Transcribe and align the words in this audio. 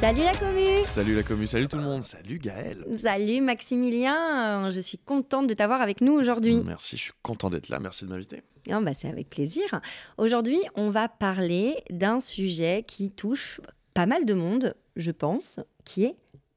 Salut 0.00 0.22
la 0.24 0.32
commu 0.32 0.82
Salut 0.82 1.14
la 1.14 1.22
commu, 1.22 1.46
salut 1.46 1.68
tout 1.68 1.76
le 1.76 1.82
monde, 1.82 2.02
salut 2.02 2.38
Gaël. 2.38 2.84
Salut 2.96 3.40
Maximilien, 3.40 4.66
Euh, 4.66 4.70
je 4.70 4.80
suis 4.80 4.98
contente 4.98 5.46
de 5.46 5.54
t'avoir 5.54 5.82
avec 5.82 6.00
nous 6.00 6.12
aujourd'hui. 6.14 6.56
Merci, 6.64 6.96
je 6.96 7.02
suis 7.02 7.12
content 7.22 7.50
d'être 7.50 7.68
là, 7.68 7.78
merci 7.80 8.04
de 8.04 8.10
m'inviter. 8.10 8.42
Ah 8.70 8.80
bah, 8.80 8.94
c'est 8.94 9.08
avec 9.08 9.28
plaisir. 9.30 9.80
Aujourd'hui, 10.18 10.58
on 10.74 10.90
va 10.90 11.08
parler 11.08 11.76
d'un 11.90 12.20
sujet 12.20 12.84
qui 12.86 13.10
touche 13.10 13.60
pas 13.94 14.06
mal 14.06 14.24
de 14.24 14.34
monde, 14.34 14.74
je 14.96 15.10
pense, 15.10 15.60
qui 15.84 16.04
est 16.04 16.16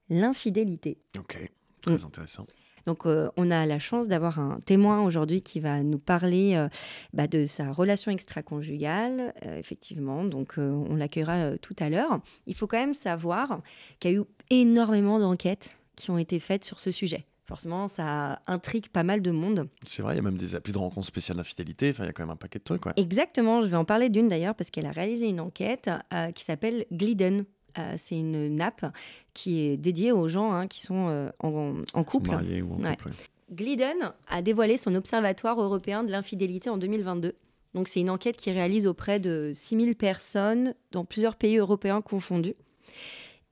l'infidélité. 0.09 0.97
Ok, 1.17 1.37
très 1.81 1.93
Mm. 1.93 2.05
intéressant. 2.05 2.47
Donc, 2.85 3.05
euh, 3.05 3.29
on 3.37 3.51
a 3.51 3.65
la 3.65 3.79
chance 3.79 4.07
d'avoir 4.07 4.39
un 4.39 4.59
témoin 4.65 5.01
aujourd'hui 5.01 5.41
qui 5.41 5.59
va 5.59 5.83
nous 5.83 5.99
parler 5.99 6.55
euh, 6.55 6.67
bah, 7.13 7.27
de 7.27 7.45
sa 7.45 7.71
relation 7.71 8.11
extra-conjugale, 8.11 9.33
euh, 9.45 9.57
effectivement. 9.57 10.23
Donc, 10.23 10.55
on 10.57 10.95
l'accueillera 10.95 11.57
tout 11.57 11.75
à 11.79 11.89
l'heure. 11.89 12.19
Il 12.47 12.55
faut 12.55 12.67
quand 12.67 12.79
même 12.79 12.93
savoir 12.93 13.61
qu'il 13.99 14.11
y 14.11 14.15
a 14.15 14.17
eu 14.17 14.23
énormément 14.49 15.19
d'enquêtes 15.19 15.75
qui 15.95 16.11
ont 16.11 16.17
été 16.17 16.39
faites 16.39 16.63
sur 16.63 16.79
ce 16.79 16.91
sujet. 16.91 17.25
Forcément, 17.45 17.89
ça 17.89 18.41
intrigue 18.47 18.87
pas 18.87 19.03
mal 19.03 19.21
de 19.21 19.31
monde. 19.31 19.67
C'est 19.85 20.01
vrai, 20.01 20.13
il 20.13 20.17
y 20.17 20.19
a 20.19 20.23
même 20.23 20.37
des 20.37 20.55
applis 20.55 20.71
de 20.71 20.77
rencontres 20.77 21.07
spéciales 21.07 21.37
d'infidélité, 21.37 21.89
enfin 21.89 22.05
il 22.05 22.07
y 22.07 22.09
a 22.09 22.13
quand 22.13 22.23
même 22.23 22.29
un 22.29 22.37
paquet 22.37 22.59
de 22.59 22.63
trucs. 22.63 22.85
Ouais. 22.85 22.93
Exactement, 22.95 23.61
je 23.61 23.67
vais 23.67 23.75
en 23.75 23.83
parler 23.83 24.09
d'une 24.09 24.29
d'ailleurs 24.29 24.55
parce 24.55 24.69
qu'elle 24.69 24.85
a 24.85 24.91
réalisé 24.91 25.27
une 25.27 25.41
enquête 25.41 25.89
euh, 26.13 26.31
qui 26.31 26.45
s'appelle 26.45 26.85
Glidden. 26.93 27.43
Euh, 27.77 27.95
c'est 27.97 28.17
une 28.19 28.55
nappe 28.55 28.85
qui 29.33 29.61
est 29.61 29.77
dédiée 29.77 30.11
aux 30.11 30.27
gens 30.27 30.51
hein, 30.53 30.67
qui 30.67 30.81
sont 30.81 31.07
euh, 31.09 31.29
en, 31.39 31.75
en 31.93 32.03
couple. 32.03 32.31
Marié 32.31 32.61
ou 32.61 32.73
en 32.73 32.77
Ouais. 32.83 32.91
couple. 32.95 33.09
ouais. 33.09 33.15
Glidden 33.55 34.13
a 34.27 34.41
dévoilé 34.41 34.77
son 34.77 34.95
Observatoire 34.95 35.61
européen 35.61 36.03
de 36.03 36.11
l'infidélité 36.11 36.69
en 36.69 36.77
2022. 36.77 37.33
Donc 37.73 37.87
c'est 37.87 37.99
une 38.01 38.09
enquête 38.09 38.37
qui 38.37 38.51
réalise 38.51 38.85
auprès 38.87 39.19
de 39.19 39.51
6000 39.53 39.95
personnes 39.95 40.73
dans 40.91 41.05
plusieurs 41.05 41.35
pays 41.35 41.57
européens 41.57 42.01
confondus. 42.01 42.55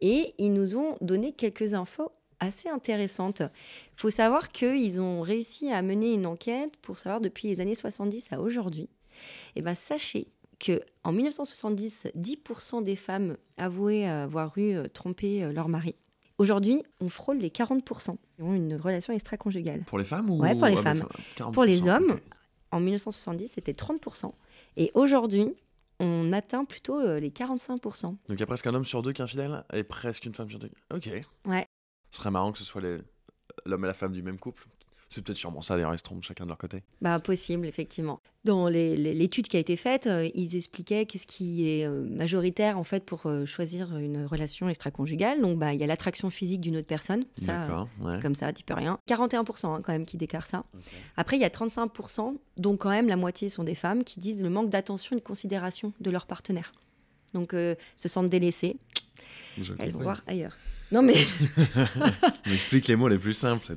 Et 0.01 0.33
ils 0.37 0.53
nous 0.53 0.75
ont 0.77 0.97
donné 1.01 1.31
quelques 1.33 1.73
infos 1.73 2.11
assez 2.39 2.69
intéressantes. 2.69 3.41
Il 3.41 3.99
faut 3.99 4.09
savoir 4.09 4.49
qu'ils 4.49 4.99
ont 4.99 5.21
réussi 5.21 5.71
à 5.71 5.81
mener 5.83 6.13
une 6.13 6.25
enquête 6.25 6.75
pour 6.81 6.97
savoir 6.97 7.21
depuis 7.21 7.47
les 7.49 7.61
années 7.61 7.75
70 7.75 8.31
à 8.33 8.39
aujourd'hui. 8.41 8.89
Et 9.55 9.61
ben 9.61 9.75
sachez 9.75 10.27
que 10.61 10.81
en 11.03 11.11
1970, 11.11 12.07
10% 12.15 12.83
des 12.83 12.95
femmes 12.95 13.35
avouaient 13.57 14.05
avoir 14.05 14.57
eu 14.57 14.75
euh, 14.75 14.87
trompé 14.87 15.43
euh, 15.43 15.51
leur 15.51 15.67
mari. 15.67 15.95
Aujourd'hui, 16.37 16.83
on 17.01 17.09
frôle 17.09 17.37
les 17.39 17.49
40% 17.49 18.15
qui 18.35 18.41
ont 18.41 18.53
une 18.53 18.75
relation 18.75 19.13
extra-conjugale. 19.13 19.81
Pour 19.81 19.97
les 19.97 20.05
femmes 20.05 20.29
ou 20.29 20.39
Ouais, 20.39 20.55
pour 20.55 20.67
les 20.67 20.75
bah, 20.75 20.81
femmes. 20.81 21.03
enfin, 21.03 21.49
40%, 21.49 21.53
Pour 21.53 21.63
les 21.65 21.87
hommes, 21.87 22.19
en 22.71 22.79
1970, 22.79 23.49
c'était 23.55 23.73
30%. 23.73 24.31
Et 24.77 24.91
aujourd'hui, 24.93 25.53
on 25.99 26.31
atteint 26.31 26.63
plutôt 26.63 26.99
euh, 26.99 27.19
les 27.19 27.29
45%. 27.31 28.03
Donc 28.03 28.19
il 28.29 28.39
y 28.39 28.43
a 28.43 28.45
presque 28.45 28.67
un 28.67 28.73
homme 28.73 28.85
sur 28.85 29.01
deux 29.01 29.13
qui 29.13 29.21
est 29.21 29.25
infidèle 29.25 29.63
et 29.73 29.83
presque 29.83 30.25
une 30.25 30.33
femme 30.33 30.49
sur 30.49 30.59
deux. 30.59 30.71
Ok. 30.93 31.09
Ouais. 31.45 31.65
Ce 32.11 32.17
serait 32.17 32.31
marrant 32.31 32.51
que 32.51 32.57
ce 32.59 32.65
soit 32.65 32.81
l'homme 33.65 33.83
et 33.83 33.87
la 33.87 33.93
femme 33.93 34.11
du 34.11 34.21
même 34.23 34.39
couple. 34.39 34.67
C'est 35.13 35.21
peut-être 35.21 35.37
sûrement 35.37 35.59
ça, 35.59 35.75
d'ailleurs, 35.75 35.93
ils 35.93 35.97
se 35.97 36.03
trompent 36.03 36.23
chacun 36.23 36.45
de 36.45 36.47
leur 36.49 36.57
côté. 36.57 36.83
Bah, 37.01 37.19
possible, 37.19 37.67
effectivement. 37.67 38.21
Dans 38.45 38.69
les- 38.69 38.95
les- 38.95 39.13
l'étude 39.13 39.49
qui 39.49 39.57
a 39.57 39.59
été 39.59 39.75
faite, 39.75 40.07
euh, 40.07 40.29
ils 40.35 40.55
expliquaient 40.55 41.05
qu'est-ce 41.05 41.27
qui 41.27 41.69
est 41.69 41.85
euh, 41.85 42.03
majoritaire 42.09 42.77
en 42.79 42.85
fait 42.85 43.05
pour 43.05 43.25
euh, 43.25 43.45
choisir 43.45 43.97
une 43.97 44.25
relation 44.25 44.69
extra-conjugale. 44.69 45.41
Donc, 45.41 45.59
bah, 45.59 45.73
il 45.73 45.81
y 45.81 45.83
a 45.83 45.87
l'attraction 45.87 46.29
physique 46.29 46.61
d'une 46.61 46.77
autre 46.77 46.87
personne. 46.87 47.25
Ça, 47.35 47.65
ouais. 47.99 48.19
comme 48.21 48.35
ça, 48.35 48.53
tu 48.53 48.63
peux 48.63 48.73
rien. 48.73 48.97
41% 49.05 49.75
hein, 49.75 49.81
quand 49.83 49.91
même 49.91 50.05
qui 50.05 50.15
déclarent 50.15 50.47
ça. 50.47 50.63
Après, 51.17 51.35
il 51.35 51.41
y 51.41 51.45
a 51.45 51.49
35%, 51.49 52.37
dont 52.55 52.77
quand 52.77 52.89
même 52.89 53.09
la 53.09 53.17
moitié 53.17 53.49
sont 53.49 53.65
des 53.65 53.75
femmes, 53.75 54.05
qui 54.05 54.19
disent 54.21 54.41
le 54.41 54.49
manque 54.49 54.69
d'attention 54.69 55.17
et 55.17 55.19
de 55.19 55.25
considération 55.25 55.91
de 55.99 56.09
leur 56.09 56.25
partenaire. 56.25 56.71
Donc, 57.33 57.53
euh, 57.53 57.75
se 57.97 58.07
sentent 58.07 58.29
délaissées, 58.29 58.77
elles 59.79 59.91
vont 59.91 59.99
voir 60.03 60.23
ailleurs. 60.27 60.57
Non, 60.91 61.01
mais 61.01 61.15
On 62.47 62.51
explique 62.51 62.87
les 62.87 62.95
mots 62.95 63.07
les 63.07 63.17
plus 63.17 63.33
simples. 63.33 63.75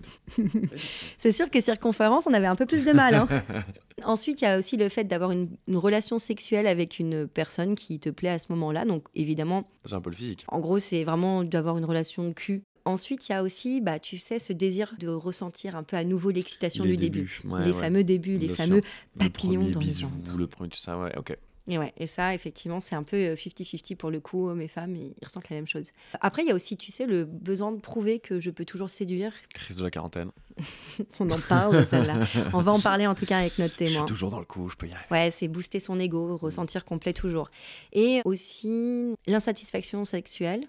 c'est 1.19 1.33
sûr 1.33 1.49
que 1.51 1.61
circonférence, 1.61 2.27
on 2.27 2.35
avait 2.35 2.47
un 2.47 2.57
peu 2.57 2.67
plus 2.67 2.85
de 2.85 2.93
mal. 2.93 3.15
hein. 3.15 3.29
Ensuite, 4.05 4.41
il 4.41 4.45
y 4.45 4.49
a 4.49 4.59
aussi 4.59 4.77
le 4.77 4.89
fait 4.89 5.05
d'avoir 5.05 5.31
une, 5.31 5.49
une 5.69 5.77
relation 5.77 6.19
sexuelle 6.19 6.67
avec 6.67 6.99
une 6.99 7.27
personne 7.29 7.75
qui 7.77 8.01
te 8.01 8.11
plaît 8.11 8.29
à 8.31 8.39
ce 8.39 8.47
moment-là. 8.51 8.85
Donc, 8.85 9.07
évidemment, 9.15 9.69
C'est 9.85 9.95
un 9.95 10.01
peu 10.01 10.11
le 10.11 10.17
physique. 10.17 10.45
en 10.49 10.59
gros, 10.61 10.79
c'est 10.81 11.05
vraiment 11.05 11.45
d'avoir 11.45 11.79
une 11.79 11.85
relation 11.85 12.33
cul. 12.33 12.63
Ensuite, 12.87 13.29
il 13.29 13.33
y 13.33 13.35
a 13.35 13.43
aussi, 13.43 13.81
bah, 13.81 13.99
tu 13.99 14.19
sais, 14.19 14.39
ce 14.39 14.53
désir 14.53 14.95
de 14.99 15.09
ressentir 15.09 15.75
un 15.77 15.85
peu 15.85 15.97
à 15.97 16.05
nouveau 16.05 16.31
l'excitation 16.31 16.85
Les 16.85 16.91
du 16.91 16.97
début. 16.99 17.41
ouais, 17.45 17.65
les 17.65 17.71
ouais. 17.71 17.81
fameux 17.81 18.05
débuts, 18.05 18.37
les 18.37 18.49
Bien 18.49 18.57
fameux 18.57 18.83
sûr. 18.83 18.91
Le 19.15 19.19
papillons 19.31 19.61
premier 19.61 19.71
dans 19.71 19.81
les 19.81 19.87
bisou, 19.87 20.09
ventres. 20.09 20.37
le 20.37 20.47
premier 20.47 20.69
tout 20.69 20.79
ça, 20.79 20.99
ouais, 20.99 21.17
ok. 21.17 21.35
Et, 21.67 21.79
ouais, 21.79 21.95
et 21.97 22.07
ça, 22.07 22.35
effectivement, 22.35 22.79
c'est 22.79 22.95
un 22.95 23.03
peu 23.03 23.17
euh, 23.17 23.35
50-50 23.37 23.97
pour 23.97 24.11
le 24.11 24.21
coup. 24.21 24.49
Hommes 24.49 24.61
et 24.61 24.69
femmes, 24.69 24.95
ils 24.97 25.15
ils 25.21 25.25
ressentent 25.25 25.49
la 25.49 25.57
même 25.57 25.67
chose. 25.67 25.93
Après, 26.21 26.43
il 26.43 26.49
y 26.49 26.51
a 26.51 26.55
aussi, 26.55 26.77
tu 26.77 26.93
sais, 26.93 27.07
le 27.07 27.25
besoin 27.25 27.73
de 27.73 27.81
prouver 27.81 28.19
que 28.19 28.39
je 28.39 28.51
peux 28.51 28.65
toujours 28.67 28.91
séduire. 28.91 29.33
Crise 29.55 29.79
de 29.79 29.85
la 29.85 29.91
quarantaine. 29.91 30.31
On 31.21 31.31
en 31.31 31.39
parle 31.41 31.87
celle-là. 31.87 32.21
On 32.53 32.59
va 32.61 32.73
en 32.73 32.81
parler 32.83 33.07
en 33.07 33.15
tout 33.15 33.27
cas 33.27 33.39
avec 33.39 33.59
notre 33.59 33.73
Je 33.73 33.79
témoin. 33.79 33.97
suis 33.99 34.05
toujours 34.07 34.31
dans 34.31 34.39
le 34.41 34.45
coup, 34.45 34.69
je 34.69 34.77
peux 34.77 34.87
y 34.87 34.93
arriver. 34.93 35.07
Ouais, 35.11 35.31
c'est 35.31 35.49
booster 35.49 35.81
son 35.81 35.99
ego, 35.99 36.37
ressentir 36.37 36.85
complet 36.85 37.13
toujours. 37.15 37.51
Et 37.93 38.21
aussi 38.25 39.15
l'insatisfaction 39.27 40.05
sexuelle. 40.05 40.61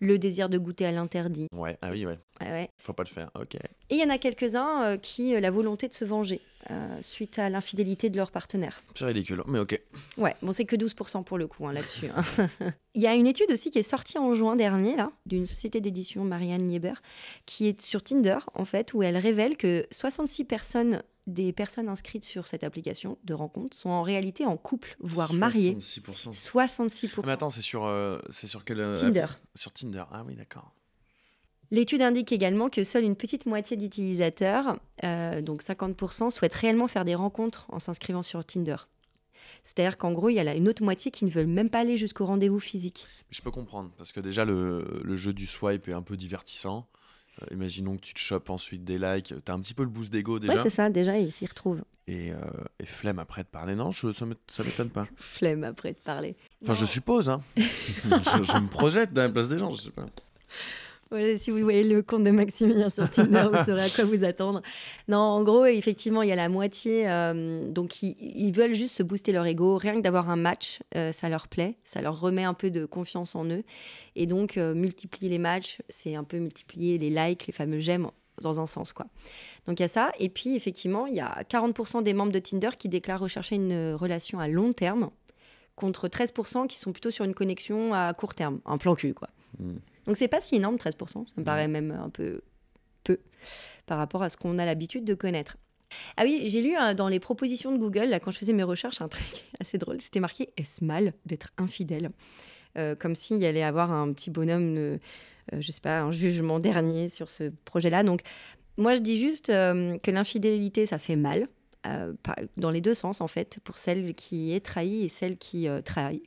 Le 0.00 0.18
désir 0.18 0.48
de 0.48 0.58
goûter 0.58 0.86
à 0.86 0.92
l'interdit. 0.92 1.48
Ouais, 1.52 1.78
ah 1.82 1.90
oui, 1.90 2.06
ouais. 2.06 2.18
Ouais, 2.40 2.50
ouais. 2.50 2.70
Faut 2.78 2.92
pas 2.92 3.04
le 3.04 3.08
faire, 3.08 3.30
ok. 3.38 3.54
Et 3.54 3.94
il 3.94 3.98
y 3.98 4.04
en 4.04 4.10
a 4.10 4.18
quelques-uns 4.18 4.82
euh, 4.84 4.96
qui 4.96 5.34
euh, 5.34 5.40
la 5.40 5.50
volonté 5.50 5.88
de 5.88 5.92
se 5.92 6.04
venger 6.04 6.40
euh, 6.70 6.98
suite 7.02 7.38
à 7.38 7.48
l'infidélité 7.50 8.10
de 8.10 8.16
leur 8.16 8.30
partenaire. 8.30 8.80
C'est 8.94 9.04
ridicule, 9.04 9.42
mais 9.46 9.58
ok. 9.58 9.80
Ouais, 10.18 10.34
bon, 10.42 10.52
c'est 10.52 10.64
que 10.64 10.76
12% 10.76 11.24
pour 11.24 11.38
le 11.38 11.46
coup 11.46 11.66
hein, 11.66 11.72
là-dessus. 11.72 12.08
hein. 12.14 12.48
Il 12.94 13.02
y 13.02 13.06
a 13.06 13.14
une 13.14 13.26
étude 13.26 13.50
aussi 13.50 13.70
qui 13.70 13.78
est 13.78 13.82
sortie 13.82 14.18
en 14.18 14.34
juin 14.34 14.56
dernier, 14.56 14.96
là, 14.96 15.10
d'une 15.26 15.46
société 15.46 15.80
d'édition, 15.80 16.24
Marianne 16.24 16.68
Lieber, 16.68 16.94
qui 17.46 17.66
est 17.66 17.80
sur 17.80 18.02
Tinder, 18.02 18.38
en 18.54 18.64
fait, 18.64 18.94
où 18.94 19.02
elle 19.02 19.16
révèle 19.16 19.56
que 19.56 19.86
66 19.90 20.44
personnes 20.44 21.02
des 21.26 21.52
personnes 21.52 21.88
inscrites 21.88 22.24
sur 22.24 22.46
cette 22.46 22.64
application 22.64 23.18
de 23.24 23.34
rencontre 23.34 23.76
sont 23.76 23.90
en 23.90 24.02
réalité 24.02 24.44
en 24.44 24.56
couple, 24.56 24.96
voire 25.00 25.32
mariées. 25.34 25.74
66%. 25.74 26.50
66%. 26.50 27.12
Ah, 27.16 27.20
mais 27.24 27.32
attends, 27.32 27.50
c'est 27.50 27.62
sur, 27.62 27.86
euh, 27.86 28.18
c'est 28.30 28.46
sur 28.46 28.64
quel 28.64 28.80
euh, 28.80 28.96
Tinder. 28.96 29.26
Sur 29.54 29.72
Tinder. 29.72 30.04
Ah 30.12 30.22
oui, 30.26 30.34
d'accord. 30.34 30.72
L'étude 31.70 32.02
indique 32.02 32.30
également 32.30 32.68
que 32.68 32.84
seule 32.84 33.04
une 33.04 33.16
petite 33.16 33.46
moitié 33.46 33.76
d'utilisateurs, 33.76 34.78
euh, 35.02 35.40
donc 35.40 35.62
50%, 35.62 36.30
souhaitent 36.30 36.54
réellement 36.54 36.88
faire 36.88 37.04
des 37.04 37.14
rencontres 37.14 37.66
en 37.70 37.78
s'inscrivant 37.78 38.22
sur 38.22 38.44
Tinder. 38.44 38.76
C'est-à-dire 39.64 39.96
qu'en 39.96 40.12
gros, 40.12 40.28
il 40.28 40.34
y 40.34 40.40
a 40.40 40.54
une 40.54 40.68
autre 40.68 40.82
moitié 40.82 41.10
qui 41.10 41.24
ne 41.24 41.30
veulent 41.30 41.46
même 41.46 41.70
pas 41.70 41.80
aller 41.80 41.96
jusqu'au 41.96 42.26
rendez-vous 42.26 42.60
physique. 42.60 43.06
Je 43.30 43.40
peux 43.40 43.50
comprendre, 43.50 43.90
parce 43.96 44.12
que 44.12 44.20
déjà, 44.20 44.44
le, 44.44 45.00
le 45.02 45.16
jeu 45.16 45.32
du 45.32 45.46
swipe 45.46 45.88
est 45.88 45.94
un 45.94 46.02
peu 46.02 46.18
divertissant. 46.18 46.86
Euh, 47.42 47.46
imaginons 47.52 47.96
que 47.96 48.02
tu 48.02 48.14
te 48.14 48.20
chopes 48.20 48.48
ensuite 48.50 48.84
des 48.84 48.98
likes. 48.98 49.34
T'as 49.44 49.54
un 49.54 49.60
petit 49.60 49.74
peu 49.74 49.82
le 49.82 49.88
boost 49.88 50.12
d'ego 50.12 50.38
déjà. 50.38 50.54
Ouais, 50.54 50.60
c'est 50.62 50.70
ça, 50.70 50.88
déjà, 50.90 51.18
ils 51.18 51.32
s'y 51.32 51.46
retrouvent. 51.46 51.82
et, 52.06 52.30
euh, 52.32 52.36
et 52.78 52.86
flemme 52.86 53.18
après 53.18 53.42
de 53.42 53.48
parler. 53.48 53.74
Non, 53.74 53.90
je, 53.90 54.12
ça 54.12 54.24
m'ét- 54.26 54.38
ça 54.52 54.62
m'étonne 54.62 54.90
pas. 54.90 55.06
Flemme 55.16 55.64
après 55.64 55.92
de 55.92 55.98
parler. 55.98 56.36
Enfin, 56.62 56.74
je 56.74 56.84
suppose, 56.84 57.28
hein. 57.30 57.40
je, 57.56 57.62
je 58.42 58.58
me 58.58 58.68
projette 58.68 59.12
dans 59.12 59.22
la 59.22 59.28
place 59.30 59.48
des 59.48 59.58
gens, 59.58 59.70
je 59.70 59.76
sais 59.76 59.90
pas. 59.90 60.06
Si 61.38 61.50
vous 61.50 61.58
voyez 61.60 61.84
le 61.84 62.02
compte 62.02 62.24
de 62.24 62.30
Maximilien 62.30 62.90
sur 62.90 63.08
Tinder, 63.08 63.48
vous 63.52 63.64
saurez 63.64 63.84
à 63.84 63.88
quoi 63.88 64.04
vous 64.04 64.24
attendre. 64.24 64.62
Non, 65.08 65.18
en 65.18 65.42
gros, 65.42 65.64
effectivement, 65.64 66.22
il 66.22 66.28
y 66.28 66.32
a 66.32 66.36
la 66.36 66.48
moitié. 66.48 67.08
euh, 67.08 67.68
donc, 67.68 68.02
ils, 68.02 68.52
veulent 68.52 68.74
juste 68.74 68.96
se 68.96 69.02
booster 69.02 69.32
leur 69.32 69.46
ego. 69.46 69.76
Rien 69.76 69.94
que 69.94 70.00
d'avoir 70.00 70.28
un 70.30 70.36
match, 70.36 70.80
euh, 70.96 71.12
ça 71.12 71.28
leur 71.28 71.48
plaît. 71.48 71.76
Ça 71.84 72.00
leur 72.02 72.18
remet 72.18 72.44
un 72.44 72.54
peu 72.54 72.70
de 72.70 72.84
confiance 72.84 73.34
en 73.34 73.44
eux. 73.46 73.62
Et 74.16 74.26
donc, 74.26 74.56
euh, 74.56 74.74
multiplier 74.74 75.28
les 75.28 75.38
matchs, 75.38 75.78
c'est 75.88 76.16
un 76.16 76.24
peu 76.24 76.38
multiplier 76.38 76.98
les 76.98 77.10
likes, 77.10 77.46
les 77.46 77.52
fameux 77.52 77.78
j'aime 77.78 78.08
dans 78.42 78.58
un 78.60 78.66
sens, 78.66 78.92
quoi. 78.92 79.06
Donc, 79.66 79.78
il 79.78 79.82
y 79.82 79.86
a 79.86 79.88
ça. 79.88 80.10
Et 80.18 80.28
puis, 80.28 80.56
effectivement, 80.56 81.06
il 81.06 81.14
y 81.14 81.20
a 81.20 81.42
40% 81.48 82.02
des 82.02 82.14
membres 82.14 82.32
de 82.32 82.40
Tinder 82.40 82.70
qui 82.76 82.88
déclarent 82.88 83.20
rechercher 83.20 83.54
une 83.54 83.94
relation 83.94 84.40
à 84.40 84.48
long 84.48 84.72
terme, 84.72 85.10
contre 85.76 86.08
13% 86.08 86.66
qui 86.66 86.78
sont 86.78 86.92
plutôt 86.92 87.12
sur 87.12 87.24
une 87.24 87.34
connexion 87.34 87.94
à 87.94 88.12
court 88.14 88.34
terme, 88.34 88.60
un 88.64 88.78
plan 88.78 88.94
cul, 88.96 89.14
quoi. 89.14 89.28
Hmm. 89.60 89.76
Donc 90.06 90.16
c'est 90.16 90.28
pas 90.28 90.40
si 90.40 90.56
énorme, 90.56 90.76
13%, 90.76 91.08
ça 91.08 91.22
me 91.36 91.44
paraît 91.44 91.68
même 91.68 91.90
un 91.90 92.10
peu 92.10 92.40
peu 93.04 93.18
par 93.86 93.98
rapport 93.98 94.22
à 94.22 94.28
ce 94.28 94.36
qu'on 94.36 94.58
a 94.58 94.64
l'habitude 94.64 95.04
de 95.04 95.14
connaître. 95.14 95.56
Ah 96.16 96.22
oui, 96.24 96.44
j'ai 96.46 96.62
lu 96.62 96.76
euh, 96.76 96.94
dans 96.94 97.08
les 97.08 97.20
propositions 97.20 97.70
de 97.70 97.78
Google, 97.78 98.06
là, 98.06 98.18
quand 98.18 98.30
je 98.30 98.38
faisais 98.38 98.52
mes 98.52 98.62
recherches, 98.62 99.00
un 99.00 99.08
truc 99.08 99.44
assez 99.60 99.78
drôle. 99.78 100.00
C'était 100.00 100.20
marqué 100.20 100.50
Est-ce 100.56 100.82
mal 100.82 101.12
d'être 101.26 101.52
infidèle? 101.58 102.10
Euh, 102.76 102.96
Comme 102.96 103.14
s'il 103.14 103.36
y 103.38 103.46
allait 103.46 103.62
avoir 103.62 103.92
un 103.92 104.12
petit 104.12 104.30
bonhomme, 104.30 104.74
euh, 104.76 104.98
euh, 105.52 105.60
je 105.60 105.70
sais 105.70 105.80
pas, 105.80 106.00
un 106.00 106.10
jugement 106.10 106.58
dernier 106.58 107.08
sur 107.08 107.30
ce 107.30 107.52
projet-là. 107.64 108.02
Donc, 108.02 108.20
moi, 108.76 108.94
je 108.94 109.02
dis 109.02 109.18
juste 109.18 109.50
euh, 109.50 109.98
que 109.98 110.10
l'infidélité, 110.10 110.86
ça 110.86 110.98
fait 110.98 111.16
mal, 111.16 111.48
euh, 111.86 112.12
dans 112.56 112.70
les 112.70 112.80
deux 112.80 112.94
sens, 112.94 113.20
en 113.20 113.28
fait, 113.28 113.58
pour 113.62 113.78
celle 113.78 114.14
qui 114.14 114.52
est 114.52 114.64
trahie 114.64 115.04
et 115.04 115.08
celle 115.08 115.36
qui 115.36 115.68
trahit. 115.84 116.24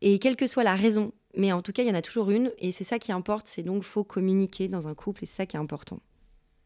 Et 0.00 0.18
quelle 0.18 0.36
que 0.36 0.46
soit 0.46 0.62
la 0.62 0.76
raison, 0.76 1.12
mais 1.38 1.52
en 1.52 1.62
tout 1.62 1.72
cas, 1.72 1.82
il 1.82 1.88
y 1.88 1.90
en 1.90 1.94
a 1.94 2.02
toujours 2.02 2.30
une, 2.30 2.52
et 2.58 2.72
c'est 2.72 2.84
ça 2.84 2.98
qui 2.98 3.12
importe, 3.12 3.46
c'est 3.46 3.62
donc 3.62 3.84
faut 3.84 4.04
communiquer 4.04 4.68
dans 4.68 4.88
un 4.88 4.94
couple, 4.94 5.22
et 5.22 5.26
c'est 5.26 5.36
ça 5.36 5.46
qui 5.46 5.56
est 5.56 5.60
important, 5.60 6.00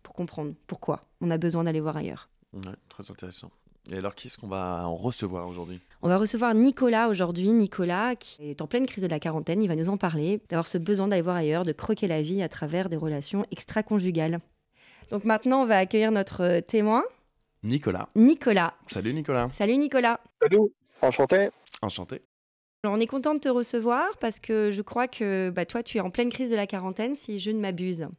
pour 0.02 0.14
comprendre 0.14 0.54
pourquoi 0.66 1.02
on 1.20 1.30
a 1.30 1.38
besoin 1.38 1.62
d'aller 1.62 1.80
voir 1.80 1.96
ailleurs. 1.96 2.28
Ouais, 2.54 2.72
très 2.88 3.10
intéressant. 3.10 3.50
Et 3.90 3.96
alors, 3.96 4.14
qui 4.14 4.28
est-ce 4.28 4.38
qu'on 4.38 4.48
va 4.48 4.86
en 4.86 4.94
recevoir 4.94 5.48
aujourd'hui? 5.48 5.80
On 6.02 6.08
va 6.08 6.16
recevoir 6.16 6.54
Nicolas 6.54 7.08
aujourd'hui. 7.08 7.50
Nicolas, 7.50 8.14
qui 8.16 8.50
est 8.50 8.62
en 8.62 8.66
pleine 8.66 8.86
crise 8.86 9.02
de 9.02 9.08
la 9.08 9.18
quarantaine, 9.18 9.62
il 9.62 9.68
va 9.68 9.76
nous 9.76 9.88
en 9.88 9.96
parler, 9.96 10.40
d'avoir 10.48 10.66
ce 10.66 10.78
besoin 10.78 11.08
d'aller 11.08 11.22
voir 11.22 11.36
ailleurs, 11.36 11.64
de 11.64 11.72
croquer 11.72 12.06
la 12.06 12.22
vie 12.22 12.42
à 12.42 12.48
travers 12.48 12.88
des 12.88 12.96
relations 12.96 13.44
extra-conjugales. 13.50 14.40
Donc 15.10 15.24
maintenant, 15.24 15.62
on 15.62 15.66
va 15.66 15.78
accueillir 15.78 16.12
notre 16.12 16.60
témoin, 16.60 17.02
Nicolas. 17.64 18.08
Nicolas. 18.16 18.74
Salut 18.86 19.12
Nicolas. 19.12 19.48
Salut 19.50 19.76
Nicolas. 19.76 20.20
Salut, 20.32 20.58
enchanté. 21.00 21.50
Enchanté. 21.82 22.22
Alors, 22.84 22.96
on 22.96 23.00
est 23.00 23.06
content 23.06 23.32
de 23.34 23.38
te 23.38 23.48
recevoir 23.48 24.16
parce 24.18 24.40
que 24.40 24.72
je 24.72 24.82
crois 24.82 25.06
que 25.06 25.50
bah, 25.50 25.64
toi, 25.64 25.84
tu 25.84 25.98
es 25.98 26.00
en 26.00 26.10
pleine 26.10 26.30
crise 26.30 26.50
de 26.50 26.56
la 26.56 26.66
quarantaine, 26.66 27.14
si 27.14 27.38
je 27.38 27.52
ne 27.52 27.60
m'abuse. 27.60 28.02
On 28.02 28.10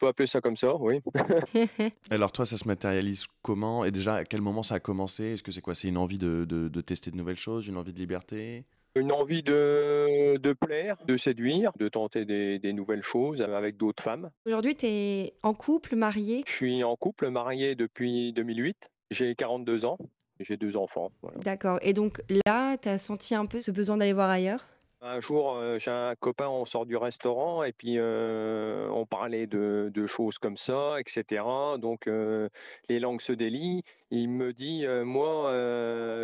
peut 0.00 0.06
appeler 0.08 0.26
ça 0.26 0.42
comme 0.42 0.56
ça, 0.58 0.76
oui. 0.76 1.00
Alors 2.10 2.30
toi, 2.30 2.44
ça 2.44 2.58
se 2.58 2.68
matérialise 2.68 3.26
comment 3.40 3.86
Et 3.86 3.90
déjà, 3.90 4.16
à 4.16 4.24
quel 4.24 4.42
moment 4.42 4.62
ça 4.62 4.74
a 4.74 4.80
commencé? 4.80 5.24
Est-ce 5.32 5.42
que 5.42 5.50
c'est 5.50 5.62
quoi? 5.62 5.74
C'est 5.74 5.88
une 5.88 5.96
envie 5.96 6.18
de, 6.18 6.44
de- 6.46 6.68
de 6.68 6.80
tester 6.82 7.10
de 7.10 7.16
nouvelles 7.16 7.36
choses, 7.38 7.66
une 7.68 7.78
envie 7.78 7.94
de 7.94 7.98
liberté? 7.98 8.66
Une 8.96 9.12
envie 9.12 9.42
de, 9.42 10.36
de 10.36 10.52
plaire, 10.52 10.98
de 11.06 11.16
séduire, 11.16 11.72
de 11.78 11.88
tenter 11.88 12.26
des, 12.26 12.58
des 12.58 12.74
nouvelles 12.74 13.02
choses 13.02 13.40
avec 13.40 13.78
d'autres 13.78 14.02
femmes. 14.02 14.30
Aujourd'hui, 14.44 14.76
tu 14.76 14.84
es 14.84 15.32
en 15.42 15.54
couple, 15.54 15.96
marié? 15.96 16.42
Je 16.46 16.52
suis 16.52 16.84
en 16.84 16.96
couple, 16.96 17.30
marié 17.30 17.76
depuis 17.76 18.34
2008. 18.34 18.90
J'ai 19.10 19.34
42 19.34 19.86
ans. 19.86 19.96
J'ai 20.42 20.56
deux 20.56 20.76
enfants. 20.76 21.10
voilà. 21.22 21.38
D'accord. 21.38 21.78
Et 21.82 21.92
donc 21.92 22.22
là, 22.46 22.76
tu 22.76 22.88
as 22.88 22.98
senti 22.98 23.34
un 23.34 23.46
peu 23.46 23.58
ce 23.58 23.70
besoin 23.70 23.96
d'aller 23.96 24.12
voir 24.12 24.30
ailleurs? 24.30 24.66
Un 25.04 25.18
jour, 25.18 25.56
euh, 25.56 25.78
j'ai 25.80 25.90
un 25.90 26.14
copain, 26.14 26.46
on 26.46 26.64
sort 26.64 26.86
du 26.86 26.96
restaurant 26.96 27.64
et 27.64 27.72
puis 27.72 27.98
euh, 27.98 28.88
on 28.90 29.04
parlait 29.04 29.48
de, 29.48 29.90
de 29.92 30.06
choses 30.06 30.38
comme 30.38 30.56
ça, 30.56 31.00
etc. 31.00 31.42
Donc 31.78 32.06
euh, 32.06 32.48
les 32.88 33.00
langues 33.00 33.20
se 33.20 33.32
délient. 33.32 33.82
Il 34.12 34.28
me 34.30 34.52
dit, 34.52 34.86
moi, 35.04 35.50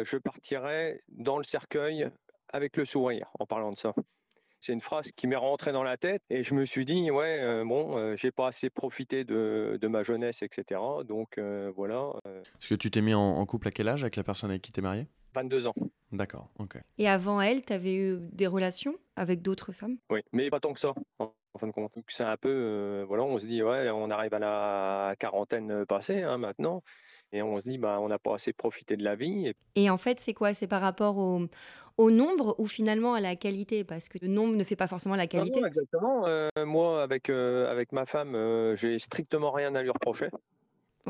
je 0.04 0.16
partirai 0.16 1.02
dans 1.08 1.38
le 1.38 1.44
cercueil 1.44 2.08
avec 2.52 2.76
le 2.76 2.84
sourire 2.84 3.32
en 3.40 3.46
parlant 3.46 3.72
de 3.72 3.78
ça. 3.78 3.94
C'est 4.60 4.72
une 4.72 4.80
phrase 4.80 5.12
qui 5.12 5.26
m'est 5.26 5.36
rentrée 5.36 5.72
dans 5.72 5.82
la 5.82 5.96
tête 5.96 6.22
et 6.30 6.42
je 6.42 6.54
me 6.54 6.64
suis 6.64 6.84
dit, 6.84 7.10
ouais, 7.10 7.38
euh, 7.40 7.64
bon, 7.64 7.96
euh, 7.96 8.16
j'ai 8.16 8.30
pas 8.30 8.48
assez 8.48 8.70
profité 8.70 9.24
de, 9.24 9.78
de 9.80 9.88
ma 9.88 10.02
jeunesse, 10.02 10.42
etc. 10.42 10.80
Donc 11.06 11.38
euh, 11.38 11.72
voilà, 11.76 12.12
euh, 12.26 12.40
Est-ce 12.40 12.68
que 12.68 12.74
tu 12.74 12.90
t'es 12.90 13.00
mis 13.00 13.14
en, 13.14 13.20
en 13.20 13.46
couple 13.46 13.68
à 13.68 13.70
quel 13.70 13.88
âge 13.88 14.02
avec 14.02 14.16
la 14.16 14.24
personne 14.24 14.50
avec 14.50 14.62
qui 14.62 14.72
t'es 14.72 14.80
marié 14.82 15.06
22 15.34 15.66
ans. 15.68 15.74
D'accord, 16.10 16.48
ok. 16.58 16.78
Et 16.96 17.08
avant 17.08 17.40
elle, 17.40 17.62
tu 17.64 17.72
avais 17.72 17.94
eu 17.94 18.18
des 18.32 18.46
relations 18.46 18.94
avec 19.14 19.42
d'autres 19.42 19.72
femmes? 19.72 19.98
Oui, 20.10 20.20
mais 20.32 20.48
pas 20.50 20.58
tant 20.58 20.72
que 20.72 20.80
ça, 20.80 20.94
en 21.18 21.32
en 21.54 21.58
fin 21.58 21.66
de 21.66 21.72
compte. 21.72 21.92
Donc, 21.94 22.04
C'est 22.08 22.24
un 22.24 22.36
peu, 22.36 22.48
euh, 22.50 23.04
voilà, 23.06 23.24
on 23.24 23.38
se 23.38 23.46
dit, 23.46 23.62
ouais, 23.62 23.90
on 23.90 24.10
arrive 24.10 24.34
à 24.34 24.38
la 24.38 25.14
quarantaine 25.18 25.84
passée 25.86 26.22
hein, 26.22 26.38
maintenant, 26.38 26.82
et 27.32 27.42
on 27.42 27.58
se 27.58 27.68
dit, 27.68 27.78
bah, 27.78 27.98
on 28.00 28.08
n'a 28.08 28.18
pas 28.18 28.34
assez 28.34 28.52
profité 28.52 28.96
de 28.96 29.04
la 29.04 29.16
vie. 29.16 29.48
Et 29.48 29.56
Et 29.74 29.90
en 29.90 29.96
fait, 29.96 30.20
c'est 30.20 30.34
quoi? 30.34 30.54
C'est 30.54 30.66
par 30.66 30.80
rapport 30.80 31.18
au, 31.18 31.46
au 31.98 32.10
nombre 32.10 32.54
ou 32.58 32.66
finalement 32.66 33.14
à 33.14 33.20
la 33.20 33.36
qualité? 33.36 33.84
Parce 33.84 34.08
que 34.08 34.18
le 34.22 34.28
nombre 34.28 34.56
ne 34.56 34.64
fait 34.64 34.76
pas 34.76 34.86
forcément 34.86 35.16
la 35.16 35.26
qualité. 35.26 35.60
non, 35.60 35.66
exactement. 35.66 36.26
euh, 36.26 36.48
moi, 36.64 37.02
avec, 37.02 37.28
euh, 37.28 37.70
avec 37.70 37.92
ma 37.92 38.06
femme, 38.06 38.34
euh, 38.34 38.74
j'ai 38.76 38.98
strictement 38.98 39.50
rien 39.50 39.74
à 39.74 39.82
lui 39.82 39.90
reprocher. 39.90 40.28